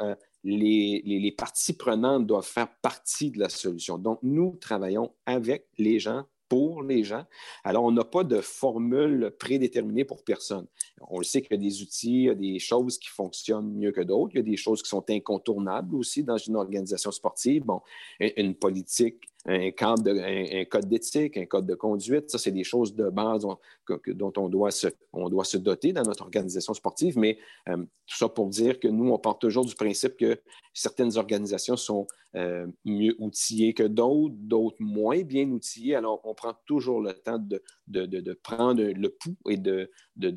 les, 0.46 1.34
parties 1.36 1.74
prenantes 1.74 2.26
doivent 2.26 2.46
faire 2.46 2.68
partie 2.80 3.30
de 3.30 3.38
la 3.38 3.48
solution. 3.48 3.98
Donc, 3.98 4.20
nous 4.22 4.56
travaillons 4.60 5.12
avec 5.26 5.66
les 5.78 5.98
gens 5.98 6.24
pour 6.48 6.84
les 6.84 7.02
gens. 7.02 7.24
Alors, 7.64 7.82
on 7.82 7.90
n'a 7.90 8.04
pas 8.04 8.22
de 8.22 8.40
formule 8.40 9.32
prédéterminée 9.38 10.04
pour 10.04 10.22
personne. 10.22 10.66
On 11.08 11.18
le 11.18 11.24
sait 11.24 11.42
qu'il 11.42 11.50
y 11.50 11.54
a 11.54 11.62
des 11.62 11.82
outils, 11.82 12.22
il 12.22 12.24
y 12.24 12.30
a 12.30 12.34
des 12.34 12.58
choses 12.60 12.98
qui 12.98 13.08
fonctionnent 13.08 13.72
mieux 13.72 13.90
que 13.90 14.00
d'autres, 14.00 14.34
il 14.34 14.38
y 14.38 14.40
a 14.40 14.44
des 14.44 14.56
choses 14.56 14.80
qui 14.82 14.88
sont 14.88 15.04
incontournables 15.10 15.96
aussi 15.96 16.22
dans 16.22 16.36
une 16.36 16.54
organisation 16.54 17.10
sportive. 17.10 17.64
Bon, 17.64 17.80
une 18.20 18.54
politique 18.54 19.24
un, 19.46 19.70
code 19.70 20.88
d'éthique, 20.88 21.36
un 21.36 21.46
code 21.46 21.66
de 21.66 21.74
conduite. 21.74 22.30
Ça, 22.30 22.38
c'est 22.38 22.50
des 22.50 22.64
choses 22.64 22.94
de 22.94 23.08
base 23.08 23.42
dont, 23.42 24.32
on, 24.36 24.48
doit 24.48 24.70
se, 24.70 25.56
doter 25.56 25.92
dans 25.92 26.02
notre 26.02 26.24
organisation 26.24 26.74
sportive. 26.74 27.16
Mais 27.18 27.38
euh, 27.68 27.76
tout 27.76 28.16
ça 28.16 28.28
pour 28.28 28.48
dire 28.48 28.80
que 28.80 28.88
nous, 28.88 29.10
on 29.10 29.18
part 29.18 29.38
toujours 29.38 29.64
du 29.64 29.74
principe 29.74 30.16
que 30.16 30.40
certaines 30.74 31.16
organisations 31.16 31.76
sont 31.76 32.06
euh, 32.34 32.66
mieux 32.84 33.14
outillées 33.18 33.72
que 33.72 33.84
d'autres, 33.84 34.34
d'autres 34.36 34.76
moins 34.80 35.22
bien 35.22 35.48
outillées. 35.48 35.94
Alors, 35.94 36.20
on 36.24 36.34
prend 36.34 36.54
toujours 36.66 37.00
le 37.00 37.12
temps 37.12 37.38
de, 37.38 38.32
prendre 38.42 38.82
le 38.82 39.08
pouls 39.10 39.36
et 39.48 39.56
de, 39.56 39.88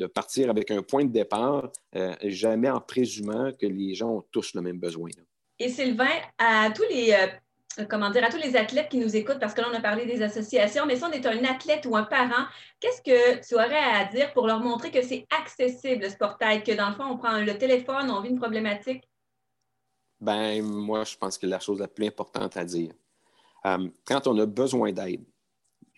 partir 0.08 0.52
avec 0.52 0.70
un 0.70 0.84
point 0.84 1.04
de 1.04 1.12
départ, 1.12 1.72
euh, 1.96 2.14
jamais 2.24 2.70
en 2.70 2.80
présumant 2.80 3.52
que 3.54 3.66
les 3.66 3.96
gens 3.96 4.18
ont 4.18 4.24
tous 4.32 4.54
le 4.54 4.62
même 4.62 4.80
besoin. 4.80 5.10
Et 5.58 5.68
Sylvain, 5.68 6.08
à 6.38 6.72
tous 6.72 6.86
les 6.90 7.14
comment 7.86 8.10
dire, 8.10 8.24
à 8.24 8.30
tous 8.30 8.38
les 8.38 8.56
athlètes 8.56 8.90
qui 8.90 8.98
nous 8.98 9.16
écoutent, 9.16 9.40
parce 9.40 9.54
que 9.54 9.62
là, 9.62 9.68
on 9.72 9.76
a 9.76 9.82
parlé 9.82 10.06
des 10.06 10.22
associations, 10.22 10.86
mais 10.86 10.96
si 10.96 11.04
on 11.04 11.12
est 11.12 11.26
un 11.26 11.44
athlète 11.46 11.86
ou 11.86 11.96
un 11.96 12.04
parent, 12.04 12.46
qu'est-ce 12.80 13.02
que 13.02 13.48
tu 13.48 13.56
aurais 13.56 13.76
à 13.76 14.06
dire 14.06 14.34
pour 14.34 14.48
leur 14.48 14.60
montrer 14.60 14.92
que 14.92 15.02
c'est 15.02 15.26
accessible, 15.40 16.04
le 16.04 16.10
sportail, 16.10 16.64
que 16.64 16.72
dans 16.72 16.90
le 16.90 16.96
fond, 16.96 17.06
on 17.06 17.18
prend 17.18 17.40
le 17.40 17.58
téléphone, 17.58 18.10
on 18.12 18.22
vit 18.22 18.30
une 18.30 18.40
problématique? 18.40 19.04
Ben, 20.20 20.62
moi, 20.62 21.04
je 21.06 21.16
pense 21.16 21.38
que 21.38 21.48
la 21.48 21.60
chose 21.60 21.80
la 21.80 21.88
plus 21.88 22.08
importante 22.08 22.58
à 22.58 22.66
dire, 22.66 22.92
euh, 23.66 23.90
quand 24.06 24.28
on 24.28 24.38
a 24.40 24.46
besoin 24.46 24.92
d'aide, 24.92 25.24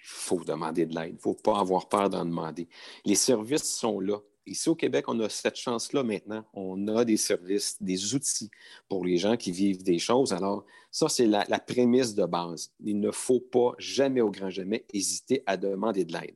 il 0.01 0.07
faut 0.07 0.43
demander 0.43 0.85
de 0.85 0.95
l'aide. 0.95 1.09
Il 1.09 1.15
ne 1.15 1.19
faut 1.19 1.35
pas 1.35 1.59
avoir 1.59 1.87
peur 1.87 2.09
d'en 2.09 2.25
demander. 2.25 2.67
Les 3.05 3.15
services 3.15 3.71
sont 3.71 3.99
là. 3.99 4.17
Ici 4.47 4.69
au 4.69 4.75
Québec, 4.75 5.05
on 5.07 5.19
a 5.19 5.29
cette 5.29 5.55
chance-là 5.55 6.03
maintenant. 6.03 6.43
On 6.53 6.87
a 6.87 7.05
des 7.05 7.17
services, 7.17 7.77
des 7.81 8.15
outils 8.15 8.49
pour 8.89 9.05
les 9.05 9.17
gens 9.17 9.37
qui 9.37 9.51
vivent 9.51 9.83
des 9.83 9.99
choses. 9.99 10.33
Alors, 10.33 10.65
ça, 10.89 11.09
c'est 11.09 11.27
la, 11.27 11.45
prémisse 11.59 12.15
de 12.15 12.25
base. 12.25 12.73
Il 12.83 12.99
ne 12.99 13.11
faut 13.11 13.39
pas 13.39 13.73
jamais 13.77 14.21
au 14.21 14.31
grand 14.31 14.49
jamais 14.49 14.85
hésiter 14.93 15.43
à 15.45 15.57
demander 15.57 16.05
de 16.05 16.13
l'aide. 16.13 16.35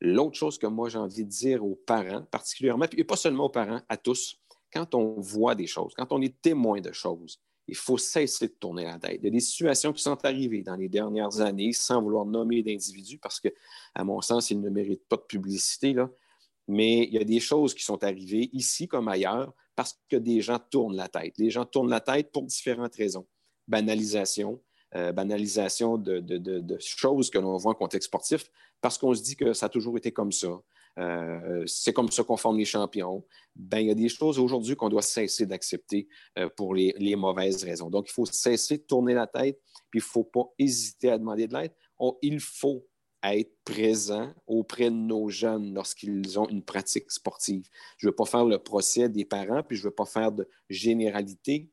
L'autre 0.00 0.36
chose 0.36 0.58
que 0.58 0.66
moi, 0.66 0.90
j'ai 0.90 0.98
envie 0.98 1.24
de 1.24 1.30
dire 1.30 1.64
aux 1.64 1.76
parents, 1.86 2.22
particulièrement, 2.30 2.86
et 2.94 3.04
pas 3.04 3.16
seulement 3.16 3.46
aux 3.46 3.50
parents, 3.50 3.80
à 3.88 3.96
tous, 3.96 4.38
quand 4.70 4.94
on 4.94 5.18
voit 5.18 5.54
des 5.54 5.66
choses, 5.66 5.94
quand 5.96 6.12
on 6.12 6.20
est 6.20 6.40
témoin 6.42 6.82
de 6.82 6.92
choses, 6.92 7.40
il 7.68 7.74
faut 7.74 7.96
cesser 7.96 8.48
de 8.48 8.52
tourner 8.52 8.84
la 8.84 8.98
tête. 8.98 9.18
Il 9.22 9.24
y 9.24 9.28
a 9.28 9.30
des 9.30 9.40
situations 9.40 9.94
qui 9.94 10.02
sont 10.02 10.22
arrivées 10.24 10.62
dans 10.62 10.76
les 10.76 10.88
dernières 10.88 11.40
années, 11.40 11.72
sans 11.72 12.02
vouloir 12.02 12.26
nommer 12.26 12.62
d'individus, 12.62 13.18
parce 13.18 13.40
que, 13.40 13.48
à 13.94 14.04
mon 14.04 14.20
sens, 14.20 14.50
ils 14.50 14.60
ne 14.60 14.68
méritent 14.68 15.08
pas 15.08 15.16
de 15.16 15.22
publicité. 15.22 15.94
Là 15.94 16.10
mais 16.68 17.04
il 17.04 17.12
y 17.12 17.18
a 17.18 17.24
des 17.24 17.40
choses 17.40 17.74
qui 17.74 17.84
sont 17.84 18.02
arrivées 18.02 18.50
ici 18.52 18.88
comme 18.88 19.08
ailleurs 19.08 19.52
parce 19.74 20.00
que 20.08 20.16
des 20.16 20.40
gens 20.40 20.58
tournent 20.58 20.96
la 20.96 21.08
tête. 21.08 21.38
Les 21.38 21.50
gens 21.50 21.64
tournent 21.64 21.90
la 21.90 22.00
tête 22.00 22.32
pour 22.32 22.42
différentes 22.42 22.94
raisons. 22.94 23.26
Banalisation, 23.68 24.60
euh, 24.94 25.12
banalisation 25.12 25.98
de, 25.98 26.78
choses 26.80 27.30
que 27.30 27.38
l'on 27.38 27.56
voit 27.56 27.72
en 27.72 27.74
contexte 27.74 28.08
sportif 28.08 28.50
parce 28.80 28.98
qu'on 28.98 29.14
se 29.14 29.22
dit 29.22 29.36
que 29.36 29.52
ça 29.52 29.66
a 29.66 29.68
toujours 29.68 29.96
été 29.96 30.12
comme 30.12 30.32
ça. 30.32 30.60
Euh, 30.98 31.62
c'est 31.66 31.92
comme 31.92 32.10
ça 32.10 32.24
qu'on 32.24 32.38
forme 32.38 32.56
les 32.56 32.64
champions. 32.64 33.24
Ben, 33.54 33.80
il 33.80 33.88
y 33.88 33.90
a 33.90 33.94
des 33.94 34.08
choses 34.08 34.38
aujourd'hui 34.38 34.76
qu'on 34.76 34.88
doit 34.88 35.02
cesser 35.02 35.44
d'accepter 35.44 36.08
euh, 36.38 36.48
pour 36.56 36.74
les, 36.74 37.16
mauvaises 37.16 37.62
raisons. 37.64 37.90
Donc, 37.90 38.08
il 38.08 38.12
faut 38.12 38.24
cesser 38.24 38.78
de 38.78 38.82
tourner 38.82 39.12
la 39.12 39.26
tête, 39.26 39.60
puis 39.90 40.00
il 40.00 40.04
ne 40.04 40.10
faut 40.10 40.24
pas 40.24 40.44
hésiter 40.58 41.10
à 41.10 41.18
demander 41.18 41.46
de 41.46 41.54
l'aide. 41.54 41.72
il 42.22 42.40
faut 42.40 42.86
être 43.22 43.52
présent 43.64 44.32
auprès 44.46 44.90
de 44.90 44.96
nos 44.96 45.28
jeunes 45.28 45.74
lorsqu'ils 45.74 46.38
ont 46.38 46.48
une 46.48 46.62
pratique 46.62 47.10
sportive. 47.10 47.68
Je 47.98 48.06
ne 48.06 48.10
veux 48.10 48.14
pas 48.14 48.24
faire 48.24 48.44
le 48.44 48.58
procès 48.58 49.08
des 49.08 49.24
parents, 49.24 49.62
puis 49.62 49.76
je 49.76 49.82
ne 49.82 49.88
veux 49.88 49.94
pas 49.94 50.06
faire 50.06 50.32
de 50.32 50.48
généralité, 50.68 51.70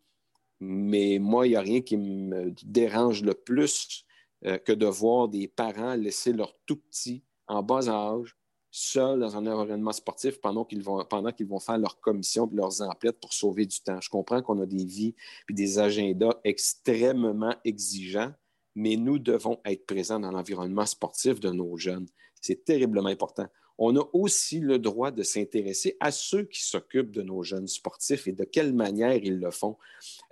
mais 0.60 1.20
moi, 1.20 1.46
il 1.46 1.52
n'y 1.52 1.56
a 1.56 1.62
rien 1.62 1.82
qui 1.82 1.98
me 1.98 2.54
dérange 2.64 3.22
le 3.22 3.34
plus 3.34 4.06
euh, 4.46 4.58
que 4.58 4.72
de 4.72 4.86
voir 4.86 5.28
des 5.28 5.48
parents 5.48 5.96
laisser 5.96 6.34
leur 6.34 6.56
tout 6.66 6.78
petit 6.78 7.24
en 7.48 7.62
bas 7.62 7.90
âge 7.90 8.36
seuls 8.76 9.20
dans 9.20 9.38
un 9.38 9.46
environnement 9.46 9.92
sportif 9.92 10.42
pendant 10.42 10.66
qu'ils 10.66 10.82
vont, 10.82 10.98
vont 10.98 11.60
faire 11.60 11.78
leur 11.78 12.00
commission 12.00 12.50
et 12.52 12.56
leurs 12.56 12.82
emplettes 12.82 13.20
pour 13.20 13.32
sauver 13.32 13.68
du 13.68 13.80
temps. 13.80 14.02
Je 14.02 14.10
comprends 14.10 14.42
qu'on 14.42 14.60
a 14.62 14.66
des 14.66 14.84
vies 14.84 15.16
et 15.50 15.54
des 15.54 15.78
agendas 15.78 16.40
extrêmement 16.44 17.56
exigeants, 17.64 18.34
mais 18.76 18.96
nous 18.96 19.20
devons 19.20 19.60
être 19.66 19.86
présents 19.86 20.20
dans 20.20 20.32
l'environnement 20.32 20.86
sportif 20.86 21.40
de 21.40 21.52
nos 21.52 21.78
jeunes. 21.78 22.08
C'est 22.42 22.66
terriblement 22.66 23.10
important. 23.10 23.48
on 23.78 23.96
a 23.98 24.06
aussi 24.14 24.60
le 24.60 24.78
droit 24.78 25.12
de 25.12 25.24
s'intéresser 25.24 25.98
à 26.00 26.12
ceux 26.12 26.44
qui 26.44 26.64
s'occupent 26.64 27.12
de 27.12 27.24
nos 27.24 27.42
jeunes 27.42 27.68
sportifs 27.68 28.28
et 28.28 28.32
de 28.32 28.44
quelle 28.44 28.74
manière 28.74 29.16
ils 29.16 29.40
le 29.40 29.50
font. 29.50 29.78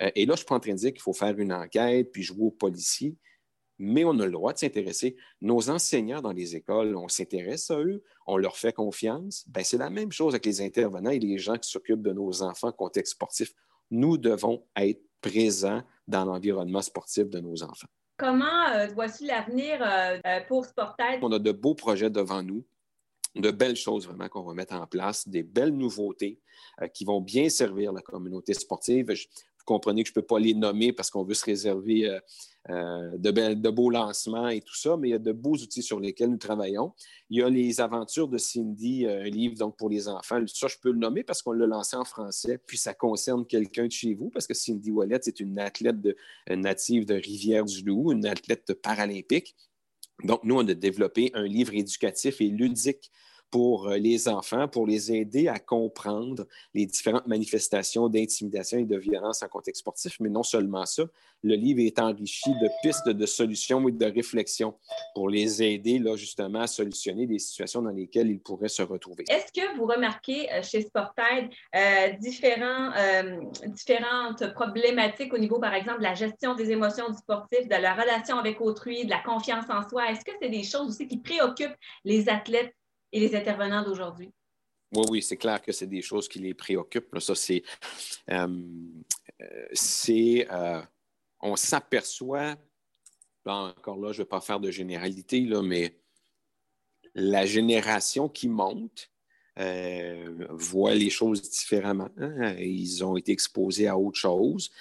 Euh, 0.02 0.12
et 0.16 0.26
là, 0.26 0.32
je 0.32 0.32
ne 0.34 0.38
suis 0.38 0.46
pas 0.46 0.56
en 0.56 0.60
train 0.60 0.74
de 0.74 0.78
dire 0.78 0.94
qu'il 0.94 1.02
faut 1.02 1.14
faire 1.14 1.38
une 1.40 1.52
enquête 1.52 2.12
puis 2.12 2.22
jouer 2.22 2.46
aux 2.46 2.52
policiers, 2.52 3.16
mais 3.80 4.06
on 4.06 4.20
a 4.20 4.26
le 4.26 4.32
droit 4.32 4.54
de 4.54 4.60
s'intéresser. 4.60 5.16
Nos 5.42 5.72
enseignants 5.72 6.22
dans 6.22 6.34
les 6.34 6.56
écoles, 6.56 6.96
on 6.96 7.08
s'intéresse 7.08 7.72
à 7.72 7.80
eux, 7.80 8.04
on 8.28 8.38
leur 8.38 8.56
fait 8.58 8.74
confiance. 8.74 9.44
Ben, 9.48 9.64
c'est 9.64 9.78
la 9.78 9.90
même 9.90 10.12
chose 10.12 10.36
avec 10.36 10.46
les 10.46 10.62
intervenants 10.62 11.10
et 11.10 11.20
les 11.20 11.40
gens 11.40 11.58
qui 11.58 11.70
s'occupent 11.70 12.04
de 12.04 12.14
nos 12.14 12.44
enfants 12.44 12.68
en 12.68 12.74
contexte 12.74 13.14
sportif. 13.14 13.54
Nous 13.90 14.18
devons 14.18 14.64
être 14.76 15.02
présents 15.20 15.82
dans 16.08 16.26
l'environnement 16.26 16.82
sportif 16.84 17.28
de 17.30 17.40
nos 17.40 17.64
enfants. 17.64 17.88
Comment 18.22 18.70
euh, 18.76 18.86
vois-tu 18.94 19.26
l'avenir 19.26 19.80
euh, 19.82 20.40
pour 20.48 20.64
Sportaid? 20.64 21.24
On 21.24 21.32
a 21.32 21.40
de 21.40 21.52
beaux 21.52 21.74
projets 21.74 22.12
devant 22.12 22.44
nous 22.44 22.64
de 23.34 23.50
belles 23.50 23.76
choses 23.78 24.06
vraiment 24.06 24.30
qu'on 24.30 24.44
va 24.44 24.54
mettre 24.54 24.76
en 24.76 24.86
place, 24.86 25.28
des 25.28 25.42
belles 25.42 25.76
nouveautés 25.76 26.40
euh, 26.82 26.88
qui 26.88 27.04
vont 27.04 27.20
bien 27.20 27.50
servir 27.50 27.92
la 27.94 28.02
communauté 28.02 28.54
sportive. 28.54 29.08
vous 29.08 29.66
comprenez 29.66 30.04
que 30.04 30.10
je 30.10 30.12
ne 30.12 30.22
peux 30.22 30.28
pas 30.28 30.38
les 30.38 30.54
nommer 30.54 30.94
parce 30.94 31.10
qu'on 31.10 31.24
veut 31.24 31.34
se 31.34 31.46
réserver 31.46 32.20
euh, 32.70 33.18
euh, 33.26 33.56
de, 33.56 33.70
beaux 33.70 33.90
lancements 33.90 34.50
et 34.50 34.62
tout 34.62 34.76
ça, 34.76 34.96
mais 34.98 35.10
il 35.10 35.12
y 35.12 35.16
a 35.16 35.20
de 35.20 35.32
beaux 35.32 35.56
outils 35.56 35.82
sur 35.82 36.00
lesquels 36.00 36.30
nous 36.30 36.38
travaillons. 36.38 36.94
Il 37.30 37.40
y 37.40 37.44
a 37.44 37.50
les 37.50 37.82
aventures 37.82 38.28
de 38.28 38.38
Cindy, 38.38 39.08
un 39.08 39.24
livre 39.24 39.56
donc 39.56 39.78
pour 39.78 39.90
les 39.90 40.08
enfants. 40.08 40.40
Ça, 40.48 40.68
je 40.68 40.78
peux 40.82 40.92
le 40.92 41.00
nommer 41.00 41.24
parce 41.24 41.42
qu'on 41.42 41.54
l'a 41.54 41.66
lancé 41.66 41.96
en 41.96 42.06
français, 42.06 42.60
puis 42.66 42.78
ça 42.78 42.94
concerne 42.94 43.46
quelqu'un 43.46 43.88
de 43.88 43.92
chez 43.92 44.14
vous, 44.14 44.30
parce 44.30 44.48
que 44.48 44.54
Cindy 44.54 44.92
Wallet, 44.92 45.20
c'est 45.22 45.40
une 45.40 45.60
athlète 45.60 46.02
de, 46.02 46.16
native 46.50 47.06
de 47.06 47.16
Rivière-du-Loup, 47.16 48.12
une 48.12 48.26
athlète 48.26 48.74
paralympique 48.82 49.56
donc, 50.24 50.44
nous, 50.44 50.56
on 50.56 50.68
a 50.68 50.74
développé 50.74 51.32
un 51.34 51.44
livre 51.44 51.74
éducatif 51.74 52.42
et 52.42 52.48
ludique 52.48 53.12
pour 53.52 53.90
euh, 53.90 53.98
les 53.98 54.30
enfants, 54.30 54.68
pour 54.68 54.88
les 54.88 55.12
aider 55.12 55.50
à 55.50 55.60
comprendre 55.60 56.48
les 56.74 56.86
différentes 56.86 57.28
manifestations 57.28 58.08
d'intimidation 58.08 58.80
et 58.80 58.86
de 58.86 58.98
violence 58.98 59.44
en 59.44 59.48
contexte 59.48 59.82
sportif. 59.82 60.18
Mais 60.22 60.30
non 60.30 60.44
seulement 60.44 60.86
ça, 60.86 61.04
le 61.44 61.56
livre 61.56 61.82
est 61.82 62.00
enrichi 62.00 62.50
de 62.50 62.70
pistes 62.82 63.10
de 63.10 63.26
solutions 63.26 63.88
et 63.88 63.92
de 63.92 64.06
réflexions 64.06 64.76
pour 65.14 65.30
les 65.30 65.62
aider 65.62 66.00
là, 66.00 66.16
justement 66.16 66.62
à 66.62 66.68
solutionner 66.68 67.28
des 67.28 67.40
situations 67.40 67.82
dans 67.82 67.92
lesquelles 67.92 68.30
ils 68.30 68.40
pourraient 68.40 68.70
se 68.70 68.84
retrouver. 68.84 69.26
Est-ce 69.30 69.52
que 69.52 69.78
vous 69.78 69.86
remarquez 69.86 70.52
euh, 70.52 70.62
chez 70.64 70.82
Sportaid 70.82 71.50
euh, 71.76 72.10
différents, 72.20 72.92
différentes 73.68 74.54
problématiques 74.54 75.34
au 75.34 75.38
niveau, 75.38 75.60
par 75.60 75.74
exemple, 75.74 76.00
de 76.00 76.04
la 76.04 76.14
gestion 76.14 76.56
des 76.56 76.72
émotions 76.72 77.10
du 77.10 77.18
sportif, 77.18 77.68
de 77.68 77.76
la 77.76 77.94
relation 77.94 78.38
avec 78.38 78.62
autrui, 78.62 79.06
de 79.06 79.10
la 79.10 79.20
confiance 79.20 79.66
en 79.70 79.88
soi? 79.90 80.10
Est-ce 80.12 80.24
que 80.24 80.32
c'est 80.42 80.50
des 80.50 80.64
choses 80.64 80.90
aussi 80.90 81.08
qui 81.08 81.18
préoccupent 81.18 81.76
les 82.06 82.30
athlètes 82.30 82.74
et 83.12 83.20
les 83.20 83.36
intervenants 83.36 83.84
d'aujourd'hui? 83.84 84.32
Oui, 84.94 85.06
oui, 85.10 85.22
c'est 85.22 85.38
clair 85.38 85.62
que 85.62 85.72
c'est 85.72 85.88
des 85.88 86.02
choses 86.02 86.28
qui 86.28 86.40
les 86.40 86.54
préoccupent. 86.54 87.18
Ça, 87.20 87.36
c'est. 87.36 87.64
Euh, 88.30 88.48
euh, 90.10 90.82
on 91.42 91.56
s'aperçoit, 91.56 92.56
encore 93.46 93.98
là, 93.98 94.12
je 94.12 94.20
ne 94.20 94.24
vais 94.24 94.30
pas 94.30 94.42
faire 94.42 94.60
de 94.60 94.70
généralité, 94.70 95.42
là, 95.42 95.62
mais 95.62 95.98
la 97.16 97.46
génération 97.46 98.30
qui 98.30 98.48
monte 98.48 99.10
euh, 99.60 100.46
voit 100.52 100.94
les 100.94 101.10
choses 101.10 101.42
différemment. 101.42 102.10
Hein. 102.18 102.56
Ils 102.60 103.04
ont 103.04 103.16
été 103.18 103.32
exposés 103.32 103.88
à 103.88 103.98
autre 103.98 104.20
chose. 104.20 104.72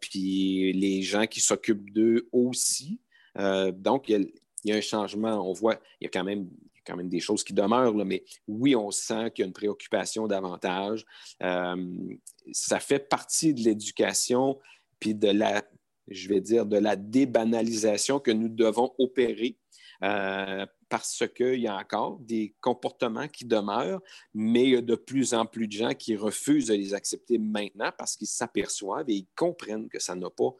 puis 0.00 0.72
les 0.72 1.02
gens 1.02 1.26
qui 1.26 1.40
s'occupent 1.40 1.90
d'eux 1.90 2.28
aussi. 2.32 3.00
donc, 3.36 4.08
il 4.08 4.32
y, 4.64 4.72
a, 4.72 4.76
un 4.76 4.80
changement. 4.80 5.48
On 5.48 5.52
voit, 5.52 5.80
il 6.00 6.04
y 6.04 6.06
a 6.06 6.10
quand 6.10 6.24
même 6.24 6.48
quand 6.86 6.96
même 6.96 7.08
des 7.08 7.20
choses 7.20 7.44
qui 7.44 7.52
demeurent, 7.52 7.94
mais 8.04 8.24
oui, 8.46 8.76
on 8.76 8.90
sent 8.90 9.30
qu'il 9.32 9.42
y 9.42 9.44
a 9.44 9.46
une 9.46 9.52
préoccupation 9.52 10.26
davantage. 10.26 11.04
Euh, 11.42 12.06
ça 12.52 12.80
fait 12.80 12.98
partie 12.98 13.54
de 13.54 13.60
l'éducation, 13.60 14.58
puis 15.00 15.14
de 15.14 15.28
la, 15.28 15.62
je 16.08 16.28
vais 16.28 16.40
dire, 16.40 16.66
de 16.66 16.78
la 16.78 16.96
débanalisation 16.96 18.20
que 18.20 18.30
nous 18.30 18.48
devons 18.48 18.92
opérer. 18.98 19.58
Euh, 20.02 20.66
parce 20.88 21.24
qu'il 21.34 21.60
y 21.60 21.66
a 21.66 21.76
encore 21.76 22.18
des 22.20 22.54
comportements 22.60 23.26
qui 23.26 23.44
demeurent, 23.44 24.00
mais 24.32 24.64
il 24.64 24.70
y 24.70 24.76
a 24.76 24.80
de 24.80 24.94
plus 24.94 25.34
en 25.34 25.46
plus 25.46 25.66
de 25.66 25.72
gens 25.72 25.94
qui 25.94 26.14
refusent 26.14 26.66
de 26.66 26.74
les 26.74 26.94
accepter 26.94 27.38
maintenant 27.38 27.90
parce 27.96 28.16
qu'ils 28.16 28.28
s'aperçoivent 28.28 29.08
et 29.08 29.14
ils 29.14 29.28
comprennent 29.34 29.88
que 29.88 29.98
ça 29.98 30.14
n'a 30.14 30.30
pas, 30.30 30.54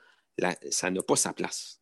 ça 0.71 0.91
n'a 0.91 1.03
pas 1.03 1.17
sa 1.17 1.33
place. 1.33 1.81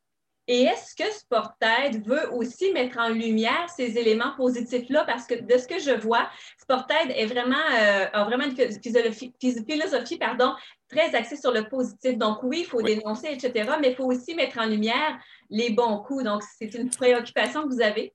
Et 0.49 0.63
est-ce 0.63 0.97
que 0.97 1.09
Sportaid 1.13 2.05
veut 2.05 2.33
aussi 2.33 2.73
mettre 2.73 2.99
en 2.99 3.11
lumière 3.11 3.69
ces 3.75 3.97
éléments 3.97 4.35
positifs-là? 4.37 5.05
Parce 5.05 5.27
que 5.27 5.35
de 5.35 5.57
ce 5.57 5.69
que 5.69 5.79
je 5.79 5.93
vois, 5.93 6.29
Sportaid 6.59 7.13
est 7.15 7.27
vraiment, 7.27 7.55
euh, 7.55 8.07
a 8.13 8.25
vraiment 8.25 8.45
une 8.45 8.57
philosophie, 8.57 9.33
philosophie 9.40 10.19
pardon, 10.19 10.53
très 10.88 11.14
axée 11.14 11.37
sur 11.37 11.53
le 11.53 11.69
positif. 11.69 12.19
Donc 12.19 12.43
oui, 12.43 12.61
il 12.61 12.66
faut 12.66 12.83
dénoncer, 12.83 13.29
etc., 13.29 13.71
mais 13.81 13.90
il 13.90 13.95
faut 13.95 14.07
aussi 14.07 14.35
mettre 14.35 14.59
en 14.59 14.66
lumière 14.66 15.19
les 15.49 15.71
bons 15.71 15.99
coups. 15.99 16.25
Donc, 16.25 16.43
c'est 16.59 16.75
une 16.75 16.90
préoccupation 16.90 17.62
que 17.62 17.69
vous 17.69 17.81
avez? 17.81 18.12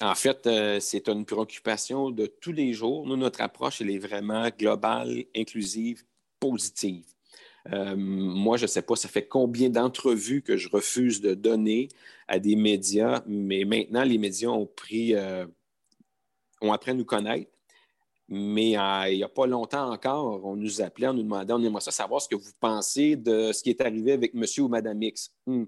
En 0.00 0.14
fait, 0.14 0.46
euh, 0.46 0.80
c'est 0.80 1.08
une 1.08 1.24
préoccupation 1.24 2.10
de 2.10 2.26
tous 2.26 2.52
les 2.52 2.72
jours. 2.72 3.06
Nous, 3.06 3.16
notre 3.16 3.40
approche, 3.40 3.80
elle 3.80 3.90
est 3.90 3.98
vraiment 3.98 4.48
globale, 4.48 5.24
inclusive, 5.36 6.02
positive. 6.40 7.13
Euh, 7.72 7.94
moi, 7.96 8.56
je 8.56 8.64
ne 8.64 8.68
sais 8.68 8.82
pas, 8.82 8.96
ça 8.96 9.08
fait 9.08 9.26
combien 9.26 9.70
d'entrevues 9.70 10.42
que 10.42 10.56
je 10.56 10.68
refuse 10.68 11.20
de 11.20 11.34
donner 11.34 11.88
à 12.28 12.38
des 12.38 12.56
médias, 12.56 13.22
mais 13.26 13.64
maintenant, 13.64 14.04
les 14.04 14.18
médias 14.18 14.50
ont 14.50 14.66
pris, 14.66 15.14
euh, 15.14 15.46
ont 16.60 16.72
appris 16.72 16.90
à 16.90 16.94
nous 16.94 17.04
connaître. 17.04 17.50
Mais 18.28 18.78
euh, 18.78 19.10
il 19.10 19.16
n'y 19.16 19.22
a 19.22 19.28
pas 19.28 19.46
longtemps 19.46 19.92
encore, 19.92 20.44
on 20.46 20.56
nous 20.56 20.80
appelait, 20.80 21.08
on 21.08 21.14
nous 21.14 21.22
demandait, 21.22 21.52
on 21.52 21.62
aimerait 21.62 21.82
ça 21.82 21.90
savoir 21.90 22.22
ce 22.22 22.28
que 22.28 22.36
vous 22.36 22.52
pensez 22.58 23.16
de 23.16 23.52
ce 23.52 23.62
qui 23.62 23.68
est 23.68 23.82
arrivé 23.82 24.12
avec 24.12 24.32
monsieur 24.32 24.62
ou 24.62 24.68
madame 24.68 25.02
X. 25.02 25.30
Hmm. 25.46 25.64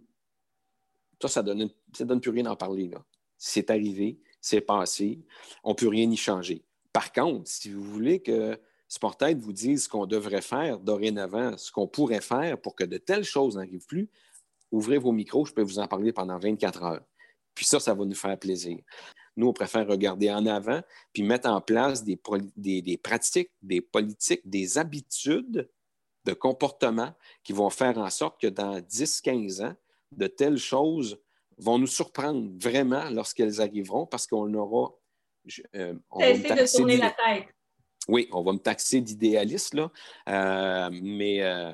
Ça, 1.20 1.28
ça 1.28 1.42
ne 1.42 1.66
donne, 2.04 2.20
plus 2.20 2.30
rien 2.30 2.46
à 2.46 2.52
en 2.52 2.56
parler. 2.56 2.90
C'est 3.37 3.70
arrivé, 3.70 4.18
c'est 4.40 4.62
passé, 4.62 5.20
on 5.64 5.70
ne 5.70 5.74
peut 5.74 5.88
rien 5.88 6.11
y 6.11 6.16
changer. 6.16 6.62
Par 6.92 7.12
contre, 7.12 7.46
si 7.46 7.70
vous 7.70 7.85
voulez 7.85 8.20
que 8.20 8.59
Sportaid 8.88 9.38
vous 9.40 9.53
disent 9.53 9.85
ce 9.85 9.88
qu'on 9.88 10.07
devrait 10.07 10.42
faire 10.42 10.79
dorénavant, 10.79 11.57
ce 11.57 11.72
qu'on 11.72 11.88
pourrait 11.88 12.20
faire 12.20 12.61
pour 12.61 12.75
que 12.75 12.85
de 12.85 12.99
telles 12.99 13.25
choses 13.25 13.57
n'arrivent 13.57 13.87
plus. 13.87 14.09
Ouvrez 14.70 14.99
vos 14.99 15.12
micros, 15.12 15.44
je 15.44 15.53
peux 15.53 15.62
vous 15.62 15.79
en 15.79 15.88
parler 15.88 16.12
pendant 16.12 16.38
24 16.38 16.83
heures. 16.83 17.05
Puis 17.55 17.64
ça, 17.64 17.81
ça 17.81 17.94
va 17.94 18.05
nous 18.05 18.14
faire 18.14 18.38
plaisir. 18.38 18.79
Nous, 19.37 19.49
on 19.49 19.53
préfère 19.53 19.87
regarder 19.87 20.31
en 20.31 20.46
avant 20.46 20.83
puis 21.12 21.22
mettre 21.22 21.49
en 21.49 21.61
place 21.61 22.05
des, 22.05 22.18
des, 22.57 22.96
pratiques, 22.96 23.51
des 23.62 23.81
politiques, 23.81 24.49
des 24.49 24.79
habitudes 24.79 25.68
de 26.25 26.33
comportement 26.33 27.14
qui 27.44 27.53
vont 27.53 27.70
faire 27.70 27.99
en 27.99 28.11
sorte 28.11 28.40
que 28.40 28.46
dans 28.46 28.79
10-15 28.79 29.64
ans, 29.64 29.75
de 30.12 30.27
telles 30.27 30.59
choses 30.59 31.20
vont 31.59 31.79
nous 31.79 31.87
surprendre 31.87 32.51
vraiment 32.61 33.09
lorsqu'elles 33.11 33.61
arriveront 33.61 34.07
parce 34.07 34.27
qu'on 34.27 34.53
aura. 34.55 34.94
Euh, 35.75 35.94
on 36.11 36.18
de 36.18 36.77
tourner 36.77 36.96
la 36.96 37.11
tête. 37.11 37.49
Oui, 38.09 38.29
on 38.33 38.42
va 38.42 38.53
me 38.53 38.59
taxer 38.59 39.01
d'idéaliste, 39.01 39.75
là. 39.75 39.90
Euh, 40.29 40.90
mais 41.03 41.42
euh, 41.42 41.73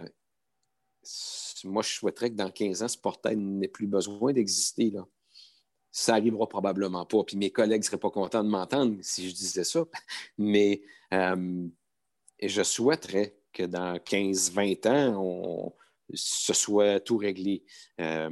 moi, 1.64 1.82
je 1.82 1.90
souhaiterais 1.90 2.30
que 2.30 2.36
dans 2.36 2.50
15 2.50 2.82
ans, 2.82 2.88
ce 2.88 2.98
portail 2.98 3.36
n'ait 3.36 3.68
plus 3.68 3.86
besoin 3.86 4.32
d'exister, 4.32 4.90
là. 4.90 5.06
Ça 5.90 6.12
n'arrivera 6.12 6.48
probablement 6.48 7.04
pas. 7.04 7.22
Puis 7.22 7.36
mes 7.36 7.50
collègues 7.50 7.82
ne 7.82 7.84
seraient 7.84 7.98
pas 7.98 8.10
contents 8.10 8.42
de 8.42 8.48
m'entendre 8.48 8.96
si 9.02 9.28
je 9.28 9.34
disais 9.34 9.64
ça. 9.64 9.84
Mais 10.38 10.80
euh, 11.12 11.66
je 12.40 12.62
souhaiterais 12.62 13.36
que 13.52 13.64
dans 13.64 13.96
15-20 13.96 14.88
ans, 14.88 15.22
on, 15.22 15.72
ce 16.14 16.54
soit 16.54 17.00
tout 17.00 17.16
réglé. 17.16 17.64
Euh, 18.00 18.30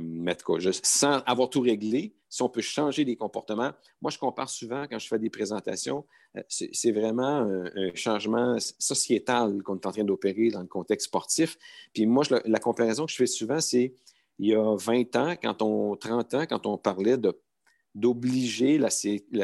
sans 0.83 1.19
avoir 1.21 1.51
tout 1.51 1.61
réglé, 1.61 2.15
si 2.31 2.43
on 2.43 2.49
peut 2.49 2.62
changer 2.62 3.05
les 3.05 3.16
comportements. 3.16 3.73
Moi, 4.01 4.11
je 4.11 4.19
compare 4.19 4.49
souvent 4.49 4.85
quand 4.88 5.01
je 5.01 5.09
fais 5.09 5.19
des 5.19 5.31
présentations, 5.31 6.07
euh, 6.37 6.43
c'est 6.49 6.93
vraiment 6.93 7.40
un, 7.40 7.95
changement 7.95 8.57
sociétal 8.79 9.62
qu'on 9.64 9.75
est 9.75 9.87
en 9.87 9.90
train 9.90 10.05
d'opérer 10.05 10.51
dans 10.51 10.62
le 10.62 10.69
contexte 10.69 11.09
sportif. 11.09 11.59
Puis 11.93 12.07
moi, 12.07 12.23
la 12.45 12.59
comparaison 12.61 13.05
que 13.05 13.11
je 13.11 13.16
fais 13.16 13.27
souvent, 13.27 13.61
c'est 13.61 13.93
il 14.38 14.47
y 14.47 14.55
a 14.55 14.77
20 14.77 15.16
ans, 15.16 15.35
quand 15.43 15.61
on, 15.61 15.97
30 15.97 16.35
ans, 16.35 16.47
quand 16.49 16.66
on 16.66 16.79
parlait 16.79 17.19
d'obliger 17.95 18.79
la, 18.79 18.88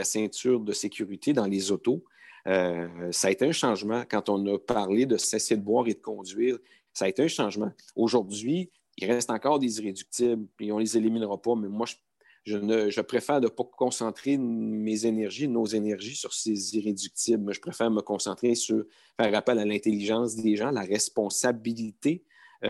ceinture 0.04 0.60
de 0.60 0.72
sécurité 0.72 1.32
dans 1.32 1.46
les 1.46 1.72
autos, 1.72 2.04
euh, 2.46 3.10
ça 3.10 3.28
a 3.28 3.30
été 3.32 3.44
un 3.44 3.52
changement 3.52 4.04
quand 4.08 4.28
on 4.28 4.54
a 4.54 4.58
parlé 4.58 5.04
de 5.04 5.16
cesser 5.16 5.56
de 5.56 5.62
boire 5.62 5.88
et 5.88 5.94
de 5.94 6.00
conduire. 6.00 6.56
Ça 6.94 7.06
a 7.06 7.08
été 7.08 7.22
un 7.24 7.28
changement. 7.28 7.72
Aujourd'hui, 7.96 8.70
il 8.96 9.10
reste 9.10 9.30
encore 9.30 9.58
des 9.58 9.80
irréductibles 9.80 10.46
et 10.60 10.72
on 10.72 10.76
ne 10.76 10.82
les 10.82 10.96
éliminera 10.96 11.36
pas, 11.42 11.54
mais 11.56 11.68
moi, 11.68 11.84
je, 11.84 11.96
préfère 13.02 13.40
ne 13.40 13.48
pas 13.48 13.64
concentrer 13.64 14.36
mes 14.38 15.06
énergies, 15.06 15.48
nos 15.48 15.66
énergies 15.66 16.14
sur 16.14 16.32
ces 16.32 16.76
irréductibles. 16.76 17.52
Je 17.52 17.60
préfère 17.60 17.90
me 17.90 18.02
concentrer 18.02 18.54
sur 18.54 18.84
faire 19.20 19.34
appel 19.34 19.58
à 19.58 19.64
l'intelligence 19.64 20.36
des 20.36 20.56
gens, 20.56 20.70
la 20.70 20.82
responsabilité 20.82 22.24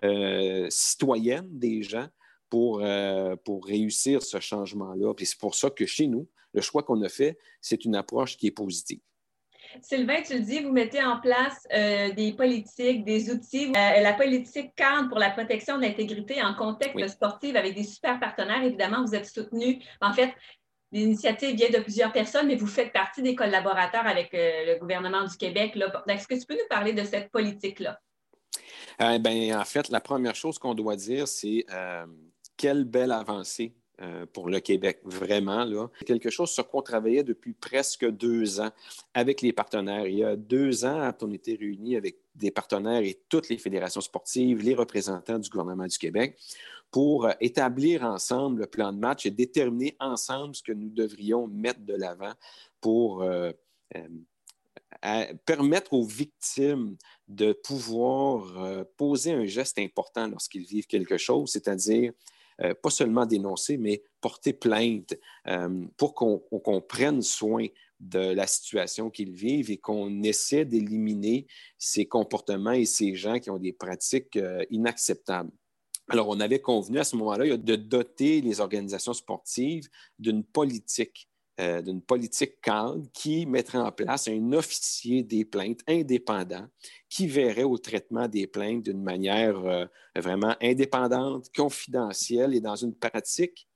euh, 0.04 0.66
citoyenne 0.70 1.48
des 1.50 1.82
gens 1.82 2.08
pour, 2.48 2.80
euh, 2.82 3.36
pour 3.36 3.66
réussir 3.66 4.22
ce 4.22 4.40
changement-là. 4.40 5.14
Puis 5.14 5.26
c'est 5.26 5.38
pour 5.38 5.54
ça 5.54 5.70
que 5.70 5.86
chez 5.86 6.06
nous, 6.06 6.28
le 6.54 6.60
choix 6.60 6.82
qu'on 6.82 7.02
a 7.02 7.08
fait, 7.08 7.38
c'est 7.60 7.84
une 7.84 7.94
approche 7.94 8.36
qui 8.36 8.46
est 8.46 8.52
positive. 8.52 9.00
Sylvain, 9.82 10.22
tu 10.22 10.34
le 10.34 10.40
dis, 10.40 10.60
vous 10.60 10.72
mettez 10.72 11.02
en 11.02 11.20
place 11.20 11.66
euh, 11.72 12.12
des 12.12 12.32
politiques, 12.32 13.04
des 13.04 13.30
outils. 13.30 13.72
Euh, 13.76 14.00
la 14.00 14.12
politique 14.12 14.74
cadre 14.74 15.08
pour 15.08 15.18
la 15.18 15.30
protection 15.30 15.76
de 15.76 15.82
l'intégrité 15.82 16.42
en 16.42 16.54
contexte 16.54 17.08
sportif 17.08 17.54
avec 17.56 17.74
des 17.74 17.84
super 17.84 18.18
partenaires. 18.20 18.62
Évidemment, 18.62 19.04
vous 19.04 19.14
êtes 19.14 19.26
soutenu. 19.26 19.82
En 20.00 20.12
fait, 20.12 20.32
l'initiative 20.92 21.56
vient 21.56 21.70
de 21.70 21.78
plusieurs 21.78 22.12
personnes, 22.12 22.46
mais 22.46 22.56
vous 22.56 22.66
faites 22.66 22.92
partie 22.92 23.22
des 23.22 23.34
collaborateurs 23.34 24.06
avec 24.06 24.32
euh, 24.34 24.74
le 24.74 24.78
gouvernement 24.78 25.24
du 25.24 25.36
Québec. 25.36 25.76
Est-ce 26.08 26.26
que 26.28 26.34
tu 26.34 26.46
peux 26.46 26.54
nous 26.54 26.68
parler 26.68 26.92
de 26.92 27.04
cette 27.04 27.30
politique-là? 27.30 28.00
ben, 28.98 29.54
en 29.54 29.64
fait, 29.64 29.88
la 29.90 30.00
première 30.00 30.34
chose 30.34 30.58
qu'on 30.58 30.74
doit 30.74 30.96
dire, 30.96 31.28
c'est 31.28 31.66
quelle 32.56 32.84
belle 32.84 33.12
avancée 33.12 33.74
euh, 34.02 34.26
pour 34.30 34.50
le 34.50 34.61
Québec, 34.61 35.00
vraiment. 35.04 35.64
Là. 35.64 35.88
Quelque 36.04 36.28
chose 36.28 36.50
sur 36.50 36.68
quoi 36.68 36.80
on 36.80 36.82
travaillait 36.82 37.22
depuis 37.22 37.54
presque 37.54 38.06
deux 38.06 38.61
ans 38.61 38.70
avec 39.14 39.40
les 39.40 39.54
partenaires. 39.54 40.06
Il 40.06 40.18
y 40.18 40.24
a 40.24 40.37
deux 40.37 40.85
ans, 40.85 41.11
on 41.22 41.32
était 41.32 41.54
réunis 41.54 41.96
avec 41.96 42.18
des 42.35 42.50
partenaires 42.50 43.00
et 43.00 43.18
toutes 43.30 43.48
les 43.48 43.56
fédérations 43.56 44.02
sportives, 44.02 44.62
les 44.62 44.74
représentants 44.74 45.38
du 45.38 45.48
gouvernement 45.48 45.87
du 45.87 45.96
Québec, 45.96 46.37
pour 46.90 47.24
euh, 47.24 47.32
établir 47.40 48.04
ensemble 48.04 48.61
le 48.61 48.66
plan 48.66 48.92
de 48.92 48.98
match 48.98 49.24
et 49.24 49.30
déterminer 49.30 49.96
ensemble 49.98 50.54
ce 50.54 50.62
que 50.62 50.72
nous 50.72 50.90
devrions 50.90 51.46
mettre 51.46 51.80
de 51.80 51.94
l'avant 51.94 52.35
pour 52.82 53.22
euh, 53.22 53.50
permettre 55.46 55.94
aux 55.94 56.04
victimes 56.04 56.98
de 57.28 57.54
pouvoir 57.54 58.85
poser 58.98 59.32
un 59.32 59.46
geste 59.46 59.78
important 59.78 60.26
lorsqu'ils 60.26 60.64
vivent 60.64 60.87
quelque 60.87 61.16
chose, 61.16 61.50
c'est-à-dire 61.50 62.12
euh, 62.62 62.75
pas 62.75 62.90
seulement 62.90 63.27
dénoncer, 63.27 63.77
mais 63.77 64.03
porter 64.21 64.53
plainte 64.53 65.14
euh, 65.47 65.85
pour 65.97 66.14
qu'on 66.14 66.81
prenne 66.81 67.23
soin 67.23 67.66
de 68.01 68.19
la 68.19 68.47
situation 68.47 69.11
qu'ils 69.11 69.33
vivent 69.33 69.71
et 69.71 69.79
qu'on 69.79 70.23
essaie 70.23 70.64
d'éliminer 70.64 71.47
ces 71.79 72.07
comportements 72.07 72.73
et 72.73 72.85
ces 72.85 73.14
gens 73.14 73.38
qui 73.38 73.51
ont 73.51 73.59
des 73.59 73.73
pratiques 73.73 74.37
euh, 74.37 74.64
inacceptables. 74.71 75.51
Alors, 76.09 76.29
on 76.29 76.38
avait 76.40 76.61
convenu 76.61 76.99
à 76.99 77.05
ce 77.05 77.16
moment-là 77.16 77.57
de 77.57 77.77
doter 77.77 78.40
les 78.40 78.61
organisations 78.61 79.12
sportives 79.12 79.88
d'une 80.19 80.45
politique 80.45 81.29
euh, 81.59 81.81
d'une 81.81 82.03
politique 82.03 82.61
cadre 82.61 83.03
qui 83.14 83.47
mettrait 83.47 83.79
en 83.79 83.90
place 83.90 84.29
un 84.29 84.53
officier 84.53 85.23
des 85.23 85.47
plaintes 85.47 85.81
indépendant 85.88 86.69
qui 87.09 87.27
verrait 87.27 87.62
au 87.62 87.79
traitement 87.79 88.29
des 88.29 88.47
plaintes 88.47 88.83
d'une 88.83 89.03
manière 89.03 89.57
euh, 89.64 89.87
vraiment 90.14 90.55
indépendante, 90.61 91.47
confidentielle 91.57 92.53
et 92.53 92.61
dans 92.61 92.77
une 92.77 92.95
pratique 92.95 93.66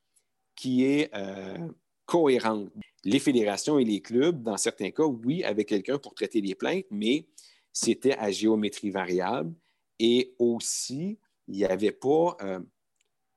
qui 0.55 0.85
est 0.85 1.09
euh, 1.15 1.57
cohérente. 2.05 2.71
Les 3.05 3.19
fédérations 3.19 3.79
et 3.79 3.85
les 3.85 4.03
clubs, 4.03 4.43
dans 4.43 4.59
certains 4.59 4.91
cas, 4.91 5.05
oui, 5.05 5.43
avaient 5.43 5.65
quelqu'un 5.65 5.97
pour 5.97 6.13
traiter 6.13 6.43
les 6.43 6.55
plaintes, 6.55 6.85
mais 6.91 7.29
c'était 7.73 8.19
à 8.19 8.31
géométrie 8.31 8.91
variable 8.91 9.55
et 9.99 10.35
aussi, 10.39 11.19
il 11.49 11.55
n'y 11.55 11.65
avait 11.65 11.93
pas 11.93 12.37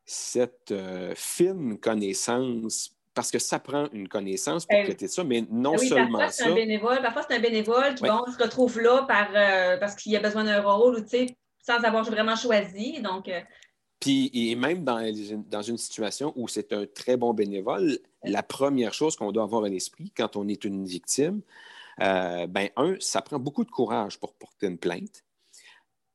cette 0.06 0.74
fine 1.16 1.78
connaissance 1.80 2.94
parce 3.14 3.32
que 3.32 3.40
ça 3.40 3.60
prend 3.60 3.88
une 3.92 4.08
connaissance 4.08 4.66
pour 4.66 4.78
ben 4.78 4.86
traiter 4.86 5.08
ça, 5.08 5.24
mais 5.24 5.44
non 5.50 5.76
oui, 5.78 5.88
seulement 5.88 6.20
parfois, 6.20 6.32
ça. 6.32 6.48
Un 6.48 6.56
bénévole, 6.56 7.02
parfois, 7.02 7.24
c'est 7.28 7.36
un 7.36 7.40
bénévole 7.40 7.96
qui 7.96 8.06
se 8.06 8.44
retrouve 8.44 8.80
là 8.80 9.04
par, 9.04 9.30
euh, 9.36 9.78
parce 9.78 9.96
qu'il 9.96 10.16
a 10.16 10.20
besoin 10.20 10.44
d'un 10.44 10.62
rôle 10.62 10.98
ou 10.98 11.06
sans 11.62 11.84
avoir 11.84 12.04
vraiment 12.04 12.36
choisi. 12.36 13.02
Donc, 13.02 13.30
euh, 13.30 13.40
Puis, 14.00 14.32
et 14.34 14.56
même 14.56 14.84
dans, 14.84 15.00
dans 15.48 15.62
une 15.62 15.78
situation 15.78 16.34
où 16.36 16.48
c'est 16.48 16.74
un 16.74 16.86
très 16.86 17.16
bon 17.16 17.34
bénévole, 17.34 18.00
la 18.24 18.44
première 18.44 18.94
chose 18.94 19.16
qu'on 19.16 19.32
doit 19.32 19.44
avoir 19.44 19.64
à 19.64 19.70
l'esprit 19.70 20.12
quand 20.16 20.36
on 20.36 20.48
est 20.48 20.64
une 20.66 20.86
victime, 20.86 21.42
euh, 22.02 22.48
ben, 22.48 22.70
un, 22.76 22.96
ça 23.00 23.22
prend 23.22 23.38
beaucoup 23.38 23.64
de 23.64 23.72
courage 23.72 24.20
pour 24.20 24.34
porter 24.34 24.68
une 24.68 24.80
plainte. 24.80 25.24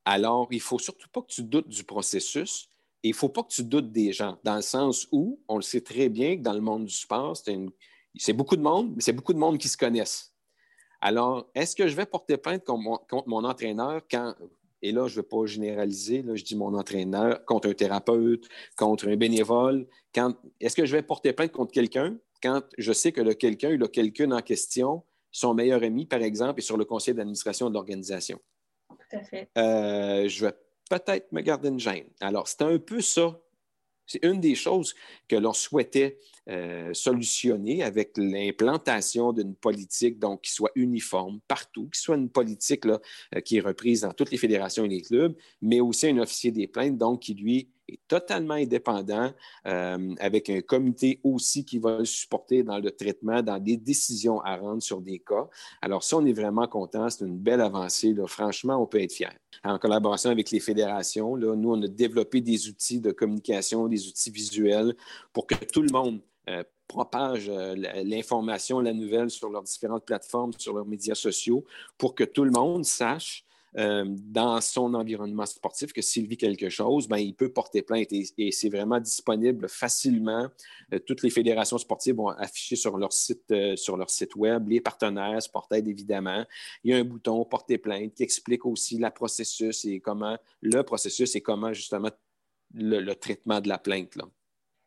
Alors, 0.05 0.47
il 0.51 0.57
ne 0.57 0.61
faut 0.61 0.79
surtout 0.79 1.07
pas 1.09 1.21
que 1.21 1.27
tu 1.27 1.43
doutes 1.43 1.69
du 1.69 1.83
processus 1.83 2.69
il 3.03 3.11
ne 3.11 3.15
faut 3.15 3.29
pas 3.29 3.43
que 3.43 3.49
tu 3.49 3.63
doutes 3.63 3.91
des 3.91 4.11
gens, 4.11 4.37
dans 4.43 4.55
le 4.55 4.61
sens 4.61 5.07
où 5.11 5.39
on 5.47 5.55
le 5.55 5.61
sait 5.61 5.81
très 5.81 6.09
bien 6.09 6.37
que 6.37 6.41
dans 6.41 6.53
le 6.53 6.61
monde 6.61 6.85
du 6.85 6.93
sport, 6.93 7.37
c'est 7.37 8.33
beaucoup 8.33 8.57
de 8.57 8.61
monde, 8.61 8.93
mais 8.95 9.01
c'est 9.01 9.13
beaucoup 9.13 9.33
de 9.33 9.39
monde 9.39 9.57
qui 9.57 9.67
se 9.67 9.77
connaissent. 9.77 10.33
Alors, 11.01 11.49
est-ce 11.55 11.75
que 11.75 11.87
je 11.87 11.95
vais 11.95 12.05
porter 12.05 12.37
plainte 12.37 12.65
contre 12.65 13.27
mon, 13.27 13.43
entraîneur 13.45 14.01
quand, 14.11 14.35
et 14.81 14.91
là, 14.91 15.07
je 15.07 15.17
ne 15.17 15.21
vais 15.21 15.27
pas 15.27 15.45
généraliser, 15.45 16.21
là, 16.23 16.35
je 16.35 16.43
dis 16.43 16.57
mon 16.57 16.77
entraîneur, 16.77 17.45
contre 17.45 17.69
un 17.69 17.73
thérapeute, 17.73 18.47
contre 18.75 19.07
un 19.07 19.15
bénévole, 19.15 19.87
est-ce 20.59 20.75
que 20.75 20.85
je 20.85 20.95
vais 20.95 21.01
porter 21.01 21.31
plainte 21.31 21.51
contre 21.51 21.71
quelqu'un 21.71 22.17
quand 22.43 22.63
je 22.77 22.93
sais 22.93 23.11
que 23.11 23.21
le 23.21 23.33
quelqu'un, 23.33 23.79
a 23.81 23.87
quelqu'un 23.87 24.31
en 24.31 24.41
question, 24.41 25.03
son 25.31 25.53
meilleur 25.53 25.83
ami, 25.83 26.05
par 26.05 26.21
exemple, 26.21 26.59
est 26.59 26.63
sur 26.63 26.77
le 26.77 26.85
conseil 26.85 27.13
d'administration 27.13 27.69
de 27.69 27.73
l'organisation? 27.73 28.39
Tout 28.89 29.17
à 29.17 29.23
fait. 29.23 29.49
Euh, 29.57 30.27
je 30.27 30.45
vais 30.45 30.53
peut-être 30.89 31.31
me 31.31 31.41
garder 31.41 31.69
une 31.69 31.79
gêne. 31.79 32.07
Alors, 32.19 32.47
c'est 32.47 32.63
un 32.63 32.77
peu 32.79 33.01
ça. 33.01 33.39
C'est 34.05 34.25
une 34.25 34.41
des 34.41 34.55
choses 34.55 34.95
que 35.27 35.35
l'on 35.35 35.53
souhaitait 35.53 36.17
euh, 36.49 36.91
solutionner 36.95 37.83
avec 37.83 38.17
l'implantation 38.17 39.33
d'une 39.33 39.53
politique 39.53 40.17
donc, 40.17 40.41
qui 40.41 40.51
soit 40.51 40.71
uniforme 40.73 41.39
partout, 41.47 41.87
qui 41.93 42.01
soit 42.01 42.15
une 42.15 42.29
politique 42.29 42.85
là, 42.85 42.99
euh, 43.35 43.41
qui 43.41 43.57
est 43.57 43.61
reprise 43.61 44.01
dans 44.01 44.13
toutes 44.13 44.31
les 44.31 44.37
fédérations 44.37 44.83
et 44.83 44.87
les 44.87 45.03
clubs, 45.03 45.35
mais 45.61 45.79
aussi 45.79 46.07
un 46.07 46.17
officier 46.17 46.49
des 46.49 46.65
plaintes 46.65 46.97
donc, 46.97 47.21
qui, 47.21 47.35
lui, 47.35 47.69
totalement 48.07 48.55
indépendant, 48.55 49.31
euh, 49.67 50.15
avec 50.19 50.49
un 50.49 50.61
comité 50.61 51.19
aussi 51.23 51.65
qui 51.65 51.79
va 51.79 51.99
le 51.99 52.05
supporter 52.05 52.63
dans 52.63 52.79
le 52.79 52.91
traitement, 52.91 53.41
dans 53.41 53.59
des 53.59 53.77
décisions 53.77 54.41
à 54.41 54.57
rendre 54.57 54.81
sur 54.81 55.01
des 55.01 55.19
cas. 55.19 55.47
Alors, 55.81 56.03
ça, 56.03 56.17
on 56.17 56.25
est 56.25 56.33
vraiment 56.33 56.67
content. 56.67 57.09
C'est 57.09 57.25
une 57.25 57.37
belle 57.37 57.61
avancée. 57.61 58.15
Franchement, 58.27 58.81
on 58.81 58.85
peut 58.85 59.01
être 59.01 59.13
fiers. 59.13 59.27
En 59.63 59.77
collaboration 59.77 60.29
avec 60.29 60.51
les 60.51 60.59
fédérations, 60.59 61.35
nous, 61.35 61.71
on 61.71 61.81
a 61.81 61.87
développé 61.87 62.41
des 62.41 62.69
outils 62.69 62.99
de 62.99 63.11
communication, 63.11 63.87
des 63.87 64.07
outils 64.07 64.31
visuels 64.31 64.95
pour 65.33 65.47
que 65.47 65.55
tout 65.55 65.81
le 65.81 65.91
monde 65.91 66.21
euh, 66.49 66.63
propage 66.87 67.49
euh, 67.49 67.75
l'information, 68.03 68.79
la 68.79 68.93
nouvelle 68.93 69.29
sur 69.29 69.49
leurs 69.49 69.63
différentes 69.63 70.05
plateformes, 70.05 70.51
sur 70.57 70.73
leurs 70.73 70.87
médias 70.87 71.15
sociaux, 71.15 71.63
pour 71.97 72.15
que 72.15 72.23
tout 72.23 72.43
le 72.43 72.51
monde 72.51 72.83
sache 72.83 73.45
euh, 73.77 74.05
dans 74.07 74.59
son 74.61 74.93
environnement 74.93 75.45
sportif 75.45 75.93
que 75.93 76.01
s'il 76.01 76.27
vit 76.27 76.37
quelque 76.37 76.69
chose, 76.69 77.07
ben, 77.07 77.17
il 77.17 77.35
peut 77.35 77.51
porter 77.51 77.81
plainte 77.81 78.11
et, 78.11 78.51
c'est 78.51 78.69
vraiment 78.69 78.99
disponible 78.99 79.69
facilement. 79.69 80.47
Euh, 80.93 80.99
toutes 80.99 81.23
les 81.23 81.29
fédérations 81.29 81.77
sportives 81.77 82.15
vont 82.15 82.29
afficher 82.29 82.75
sur 82.75 82.97
leur 82.97 83.13
site, 83.13 83.51
euh, 83.51 83.75
sur 83.75 83.97
leur 83.97 84.09
site 84.09 84.35
web, 84.35 84.67
les 84.69 84.81
partenaires, 84.81 85.41
Sportaid 85.41 85.87
évidemment. 85.87 86.45
Il 86.83 86.91
y 86.91 86.93
a 86.93 86.97
un 86.97 87.03
bouton 87.03 87.43
porter 87.45 87.77
plainte 87.77 88.13
qui 88.15 88.23
explique 88.23 88.65
aussi 88.65 88.97
le 88.97 89.09
processus 89.09 89.85
et 89.85 89.99
comment 89.99 90.37
le 90.61 90.81
processus 90.83 91.35
et 91.35 91.41
comment 91.41 91.73
justement 91.73 92.09
le, 92.73 92.99
le 92.99 93.15
traitement 93.15 93.61
de 93.61 93.67
la 93.67 93.77
plainte. 93.77 94.15
Là. 94.15 94.25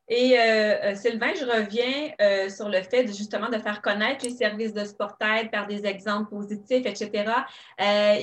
Et 0.08 0.36
euh, 0.36 0.42
euh, 0.42 0.94
Sylvain, 0.96 1.32
je 1.34 1.44
reviens 1.44 2.10
euh, 2.20 2.48
sur 2.48 2.68
le 2.68 2.82
fait 2.82 3.06
justement 3.06 3.48
de 3.48 3.58
faire 3.58 3.80
connaître 3.80 4.24
les 4.24 4.32
services 4.32 4.74
de 4.74 4.84
Sportaid 4.84 5.50
par 5.50 5.66
des 5.66 5.86
exemples 5.86 6.28
positifs, 6.30 6.84
etc. 6.84 7.32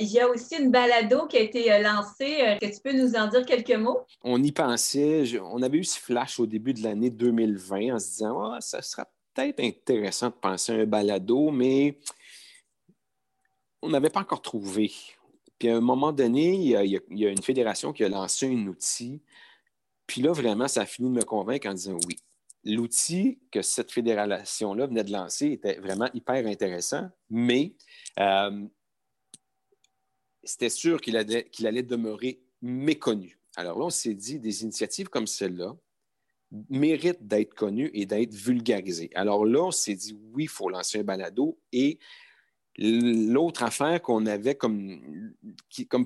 il 0.00 0.06
y 0.06 0.20
a 0.20 0.28
aussi 0.28 0.56
une 0.56 0.70
balado 0.70 1.26
qui 1.26 1.38
a 1.38 1.40
été 1.40 1.80
lancée. 1.82 2.58
Est-ce 2.60 2.80
que 2.80 2.88
tu 2.88 2.96
peux 2.96 3.02
nous 3.02 3.14
en 3.14 3.28
dire 3.28 3.44
quelques 3.46 3.76
mots? 3.76 4.00
On 4.22 4.42
y 4.42 4.52
pensait. 4.52 5.24
on 5.42 5.62
avait 5.62 5.78
eu 5.78 5.84
ce 5.84 5.98
flash 5.98 6.38
au 6.38 6.46
début 6.46 6.74
de 6.74 6.82
l'année 6.82 7.10
2020 7.10 7.94
en 7.94 7.98
se 7.98 8.08
disant 8.08 8.52
ah, 8.52 8.60
ça 8.60 8.82
sera 8.82 9.06
peut-être 9.34 9.60
intéressant 9.60 10.28
de 10.28 10.34
penser 10.34 10.72
à 10.72 10.76
un 10.76 10.86
balado, 10.86 11.50
mais 11.50 11.98
on 13.82 13.88
n'avait 13.88 14.10
pas 14.10 14.20
encore 14.20 14.42
trouvé. 14.42 14.92
Puis 15.58 15.68
à 15.68 15.76
un 15.76 15.80
moment 15.80 16.12
donné, 16.12 16.54
il 16.54 16.68
y, 16.68 17.26
a, 17.26 17.30
une 17.30 17.42
fédération 17.42 17.92
qui 17.92 18.04
a 18.04 18.08
lancé 18.08 18.46
un 18.46 18.66
outil 18.66 19.20
puis 20.10 20.22
là, 20.22 20.32
vraiment, 20.32 20.66
ça 20.66 20.80
a 20.80 20.86
fini 20.86 21.08
de 21.08 21.14
me 21.14 21.22
convaincre 21.22 21.68
en 21.68 21.74
disant 21.74 21.96
oui. 22.08 22.16
L'outil 22.64 23.38
que 23.52 23.62
cette 23.62 23.92
fédération-là 23.92 24.88
venait 24.88 25.04
de 25.04 25.12
lancer 25.12 25.46
était 25.46 25.76
vraiment 25.76 26.10
hyper 26.12 26.44
intéressant, 26.48 27.08
mais 27.30 27.74
euh, 28.18 28.66
c'était 30.42 30.68
sûr 30.68 31.00
qu'il 31.00 31.16
allait, 31.16 31.48
allait 31.64 31.84
demeurer 31.84 32.42
méconnu. 32.60 33.38
Alors 33.54 33.78
là, 33.78 33.84
on 33.84 33.90
s'est 33.90 34.14
dit, 34.14 34.40
des 34.40 34.64
initiatives 34.64 35.08
comme 35.08 35.28
celle-là 35.28 35.76
méritent 36.68 37.24
d'être 37.24 37.54
connues 37.54 37.90
et 37.94 38.04
d'être 38.04 38.34
vulgarisées. 38.34 39.10
Alors 39.14 39.46
là, 39.46 39.62
on 39.62 39.70
s'est 39.70 39.94
dit, 39.94 40.18
oui, 40.32 40.42
il 40.44 40.48
faut 40.48 40.68
lancer 40.68 40.98
un 40.98 41.04
balado 41.04 41.56
et 41.72 42.00
L'autre 42.82 43.62
affaire 43.62 44.00
qu'on 44.00 44.24
avait 44.24 44.54
comme, 44.54 45.34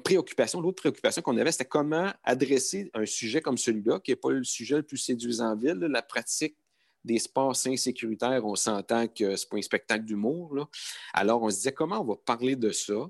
préoccupation, 0.03 0.61
l'autre 0.61 0.83
préoccupation 0.83 1.23
qu'on 1.23 1.37
avait, 1.37 1.53
c'était 1.53 1.67
comment 1.67 2.13
adresser 2.25 2.91
un 2.95 3.07
sujet 3.07 3.41
comme 3.41 3.57
celui-là, 3.57 4.01
qui 4.01 4.11
n'est 4.11 4.17
pas 4.17 4.33
le 4.33 4.43
sujet 4.43 4.77
le 4.77 4.83
plus 4.83 4.97
séduisant 4.97 5.53
en 5.53 5.57
ville, 5.57 5.79
la 5.79 6.03
pratique 6.03 6.57
des 7.05 7.21
sports 7.21 7.57
insécuritaires, 7.67 8.45
on 8.45 8.57
s'entend 8.57 9.07
que 9.07 9.37
ce 9.37 9.45
n'est 9.45 9.49
pas 9.51 9.57
un 9.59 9.63
spectacle 9.63 10.05
d'humour. 10.05 10.69
Alors, 11.13 11.43
on 11.43 11.51
se 11.51 11.57
disait 11.57 11.73
comment 11.73 12.01
on 12.01 12.05
va 12.05 12.17
parler 12.17 12.57
de 12.57 12.73
ça, 12.73 13.09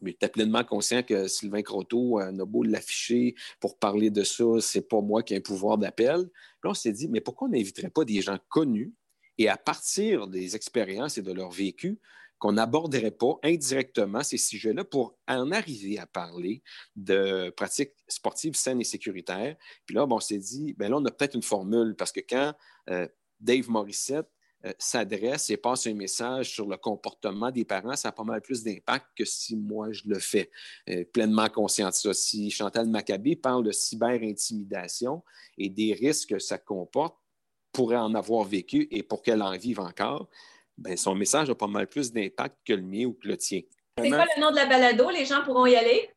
mais 0.00 0.16
es 0.20 0.28
pleinement 0.28 0.62
conscient 0.62 1.02
que 1.02 1.26
Sylvain 1.26 1.62
Croteau 1.62 2.18
a 2.18 2.30
beau 2.44 2.62
l'afficher 2.62 3.34
pour 3.58 3.76
parler 3.78 4.10
de 4.10 4.22
ça, 4.22 4.44
c'est 4.60 4.88
pas 4.88 5.00
moi 5.00 5.24
qui 5.24 5.34
ai 5.34 5.38
un 5.38 5.40
pouvoir 5.40 5.78
d'appel. 5.78 6.28
Puis 6.60 6.70
on 6.70 6.74
s'est 6.74 6.92
dit, 6.92 7.08
mais 7.08 7.20
pourquoi 7.20 7.48
on 7.48 7.50
n'inviterait 7.50 7.90
pas 7.90 8.04
des 8.04 8.20
gens 8.20 8.38
connus 8.48 8.92
et 9.38 9.48
à 9.48 9.56
partir 9.56 10.28
des 10.28 10.54
expériences 10.54 11.18
et 11.18 11.22
de 11.22 11.32
leur 11.32 11.50
vécu, 11.50 11.98
qu'on 12.44 12.52
n'aborderait 12.52 13.10
pas 13.10 13.38
indirectement 13.42 14.22
ces 14.22 14.36
sujets-là 14.36 14.84
pour 14.84 15.16
en 15.26 15.50
arriver 15.50 15.98
à 15.98 16.06
parler 16.06 16.62
de 16.94 17.48
pratiques 17.56 17.94
sportives 18.06 18.54
saines 18.54 18.82
et 18.82 18.84
sécuritaires. 18.84 19.56
Puis 19.86 19.94
là, 19.94 20.04
bon, 20.04 20.16
on 20.16 20.20
s'est 20.20 20.36
dit, 20.36 20.74
bien 20.74 20.90
là, 20.90 20.98
on 20.98 21.04
a 21.06 21.10
peut-être 21.10 21.36
une 21.36 21.42
formule 21.42 21.96
parce 21.96 22.12
que 22.12 22.20
quand 22.20 22.52
euh, 22.90 23.08
Dave 23.40 23.70
Morissette 23.70 24.28
euh, 24.66 24.74
s'adresse 24.78 25.48
et 25.48 25.56
passe 25.56 25.86
un 25.86 25.94
message 25.94 26.52
sur 26.52 26.68
le 26.68 26.76
comportement 26.76 27.50
des 27.50 27.64
parents, 27.64 27.96
ça 27.96 28.08
a 28.08 28.12
pas 28.12 28.24
mal 28.24 28.42
plus 28.42 28.62
d'impact 28.62 29.06
que 29.16 29.24
si 29.24 29.56
moi 29.56 29.90
je 29.92 30.02
le 30.04 30.18
fais. 30.18 30.50
Euh, 30.90 31.02
pleinement 31.14 31.48
conscient 31.48 31.88
de 31.88 31.94
ça. 31.94 32.12
Si 32.12 32.50
Chantal 32.50 32.86
Maccabé 32.88 33.36
parle 33.36 33.64
de 33.64 33.72
cyber-intimidation 33.72 35.22
et 35.56 35.70
des 35.70 35.94
risques 35.94 36.34
que 36.34 36.38
ça 36.38 36.58
comporte, 36.58 37.16
pourrait 37.72 37.96
en 37.96 38.14
avoir 38.14 38.44
vécu 38.44 38.86
et 38.90 39.02
pour 39.02 39.22
qu'elle 39.22 39.40
en 39.40 39.56
vive 39.56 39.80
encore, 39.80 40.28
ben, 40.76 40.96
son 40.96 41.14
message 41.14 41.50
a 41.50 41.54
pas 41.54 41.66
mal 41.66 41.86
plus 41.86 42.12
d'impact 42.12 42.58
que 42.64 42.72
le 42.72 42.82
mien 42.82 43.04
ou 43.06 43.12
que 43.14 43.28
le 43.28 43.36
tien. 43.36 43.60
C'est 43.98 44.10
quoi 44.10 44.26
le 44.36 44.40
nom 44.40 44.50
de 44.50 44.56
la 44.56 44.66
balado? 44.66 45.10
Les 45.10 45.24
gens 45.24 45.42
pourront 45.44 45.66
y 45.66 45.76
aller? 45.76 46.10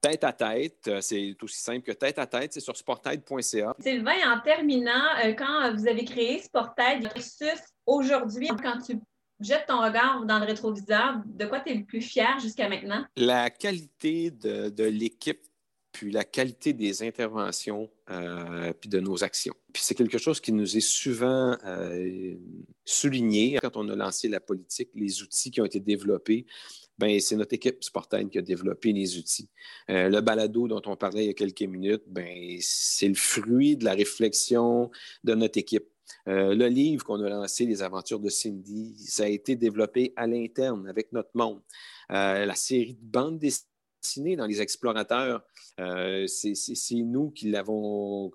Tête 0.00 0.24
à 0.24 0.32
tête, 0.32 0.88
euh, 0.88 1.00
c'est 1.00 1.36
aussi 1.42 1.60
simple 1.60 1.82
que 1.82 1.92
tête 1.92 2.18
à 2.18 2.26
tête, 2.26 2.52
c'est 2.52 2.60
sur 2.60 2.76
sporttête.ca. 2.76 3.74
Sylvain, 3.78 4.34
en 4.34 4.40
terminant, 4.40 5.14
quand 5.38 5.74
vous 5.74 5.86
avez 5.86 6.04
créé 6.04 6.42
Sporttête 6.42 7.02
versus 7.02 7.60
aujourd'hui, 7.86 8.48
quand 8.48 8.78
tu 8.84 8.98
jettes 9.42 9.66
ton 9.66 9.80
regard 9.82 10.24
dans 10.24 10.38
le 10.38 10.46
rétroviseur, 10.46 11.20
de 11.24 11.46
quoi 11.46 11.60
tu 11.60 11.70
es 11.70 11.74
le 11.74 11.84
plus 11.84 12.00
fier 12.00 12.38
jusqu'à 12.40 12.68
maintenant? 12.68 13.04
La 13.16 13.50
qualité 13.50 14.30
de, 14.30 14.84
l'équipe, 14.84 15.42
puis 15.92 16.10
la 16.10 16.24
qualité 16.24 16.72
des 16.72 17.02
interventions, 17.02 17.90
euh, 18.12 18.72
puis 18.78 18.90
de 18.90 19.00
nos 19.00 19.24
actions. 19.24 19.54
Puis 19.72 19.82
c'est 19.82 19.94
quelque 19.94 20.18
chose 20.18 20.40
qui 20.40 20.52
nous 20.52 20.76
est 20.76 20.80
souvent 20.80 21.56
euh, 21.64 22.34
souligné 22.84 23.58
quand 23.62 23.76
on 23.76 23.88
a 23.88 23.96
lancé 23.96 24.28
la 24.28 24.40
politique, 24.40 24.90
les 24.94 25.22
outils 25.22 25.50
qui 25.50 25.60
ont 25.60 25.64
été 25.64 25.80
développés. 25.80 26.46
Ben, 26.98 27.18
c'est 27.20 27.36
notre 27.36 27.54
équipe 27.54 27.82
Sportaine 27.82 28.28
qui 28.28 28.38
a 28.38 28.42
développé 28.42 28.92
les 28.92 29.16
outils. 29.16 29.48
Euh, 29.88 30.10
le 30.10 30.20
balado 30.20 30.68
dont 30.68 30.82
on 30.84 30.94
parlait 30.94 31.24
il 31.24 31.26
y 31.28 31.30
a 31.30 31.34
quelques 31.34 31.62
minutes, 31.62 32.02
ben, 32.06 32.58
c'est 32.60 33.08
le 33.08 33.14
fruit 33.14 33.76
de 33.76 33.84
la 33.84 33.94
réflexion 33.94 34.90
de 35.24 35.34
notre 35.34 35.58
équipe. 35.58 35.88
Euh, 36.28 36.54
le 36.54 36.66
livre 36.66 37.04
qu'on 37.04 37.20
a 37.22 37.30
lancé, 37.30 37.64
Les 37.64 37.82
aventures 37.82 38.20
de 38.20 38.28
Cindy, 38.28 38.94
ça 38.98 39.24
a 39.24 39.28
été 39.28 39.56
développé 39.56 40.12
à 40.16 40.26
l'interne 40.26 40.86
avec 40.86 41.12
notre 41.12 41.30
monde. 41.34 41.62
La 42.10 42.54
série 42.54 42.92
de 42.92 43.00
bandes 43.00 43.38
dessinées 43.38 43.71
dans 44.36 44.46
Les 44.46 44.60
Explorateurs, 44.60 45.42
euh, 45.80 46.26
c'est 46.26 46.94
nous 46.94 47.30
qui 47.30 47.50
l'avons 47.50 48.30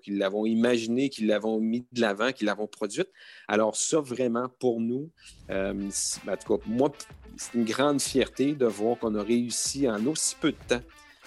imaginé, 0.46 1.08
qui 1.08 1.24
l'avons 1.26 1.60
mis 1.60 1.86
de 1.92 2.00
l'avant, 2.00 2.32
qui 2.32 2.44
l'avons 2.44 2.66
produite. 2.66 3.08
Alors 3.46 3.76
ça, 3.76 4.00
vraiment, 4.00 4.48
pour 4.58 4.80
nous, 4.80 5.10
en 5.50 6.36
tout 6.36 6.58
cas, 6.58 6.64
moi, 6.66 6.92
c'est 7.36 7.54
une 7.54 7.64
grande 7.64 8.00
fierté 8.00 8.54
de 8.54 8.66
voir 8.66 8.98
qu'on 8.98 9.14
a 9.14 9.22
réussi 9.22 9.88
en 9.88 10.04
aussi 10.06 10.36
peu 10.40 10.52
de 10.52 10.58
temps 10.68 10.82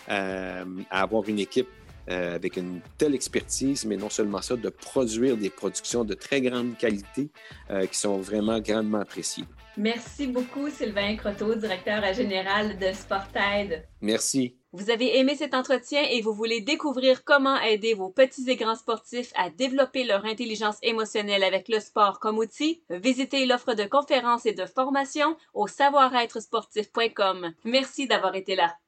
à 0.08 0.63
avoir 0.91 1.27
une 1.30 1.39
équipe 1.39 1.67
euh, 2.10 2.36
avec 2.36 2.58
une 2.58 2.82
telle 2.97 3.13
expertise, 3.13 3.86
mais 3.86 3.95
non 3.95 4.10
seulement 4.10 4.41
ça, 4.41 4.56
de 4.58 4.69
produire 4.69 5.38
des 5.38 5.51
productions 5.51 6.04
de 6.04 6.15
très 6.15 6.41
grande 6.41 6.75
qualité 6.75 7.30
euh, 7.69 7.86
qui 7.86 7.97
sont 7.97 8.17
vraiment 8.17 8.60
grandement 8.60 8.99
appréciées. 8.99 9.45
Merci 9.77 10.27
beaucoup, 10.27 10.69
Sylvain 10.69 11.15
Croteau, 11.15 11.55
directeur 11.55 12.13
général 12.13 12.77
de 12.77 12.91
Sportaid. 12.93 13.88
Merci. 14.01 14.55
Vous 14.73 14.89
avez 14.89 15.17
aimé 15.17 15.36
cet 15.36 15.53
entretien 15.53 16.01
et 16.10 16.21
vous 16.21 16.34
voulez 16.34 16.62
découvrir 16.62 17.25
comment 17.25 17.60
aider 17.60 17.93
vos 17.93 18.10
petits 18.10 18.49
et 18.49 18.55
grands 18.55 18.75
sportifs 18.75 19.34
à 19.36 19.49
développer 19.49 20.05
leur 20.05 20.23
intelligence 20.23 20.77
émotionnelle 20.81 21.43
avec 21.43 21.67
le 21.67 21.81
sport 21.81 22.19
comme 22.19 22.38
outil? 22.38 22.81
Visitez 22.89 23.45
l'offre 23.45 23.73
de 23.73 23.84
conférences 23.84 24.45
et 24.45 24.53
de 24.53 24.65
formations 24.65 25.36
au 25.53 25.67
savoir-être 25.67 26.39
sportif.com. 26.39 27.51
Merci 27.65 28.07
d'avoir 28.07 28.36
été 28.36 28.55
là. 28.55 28.77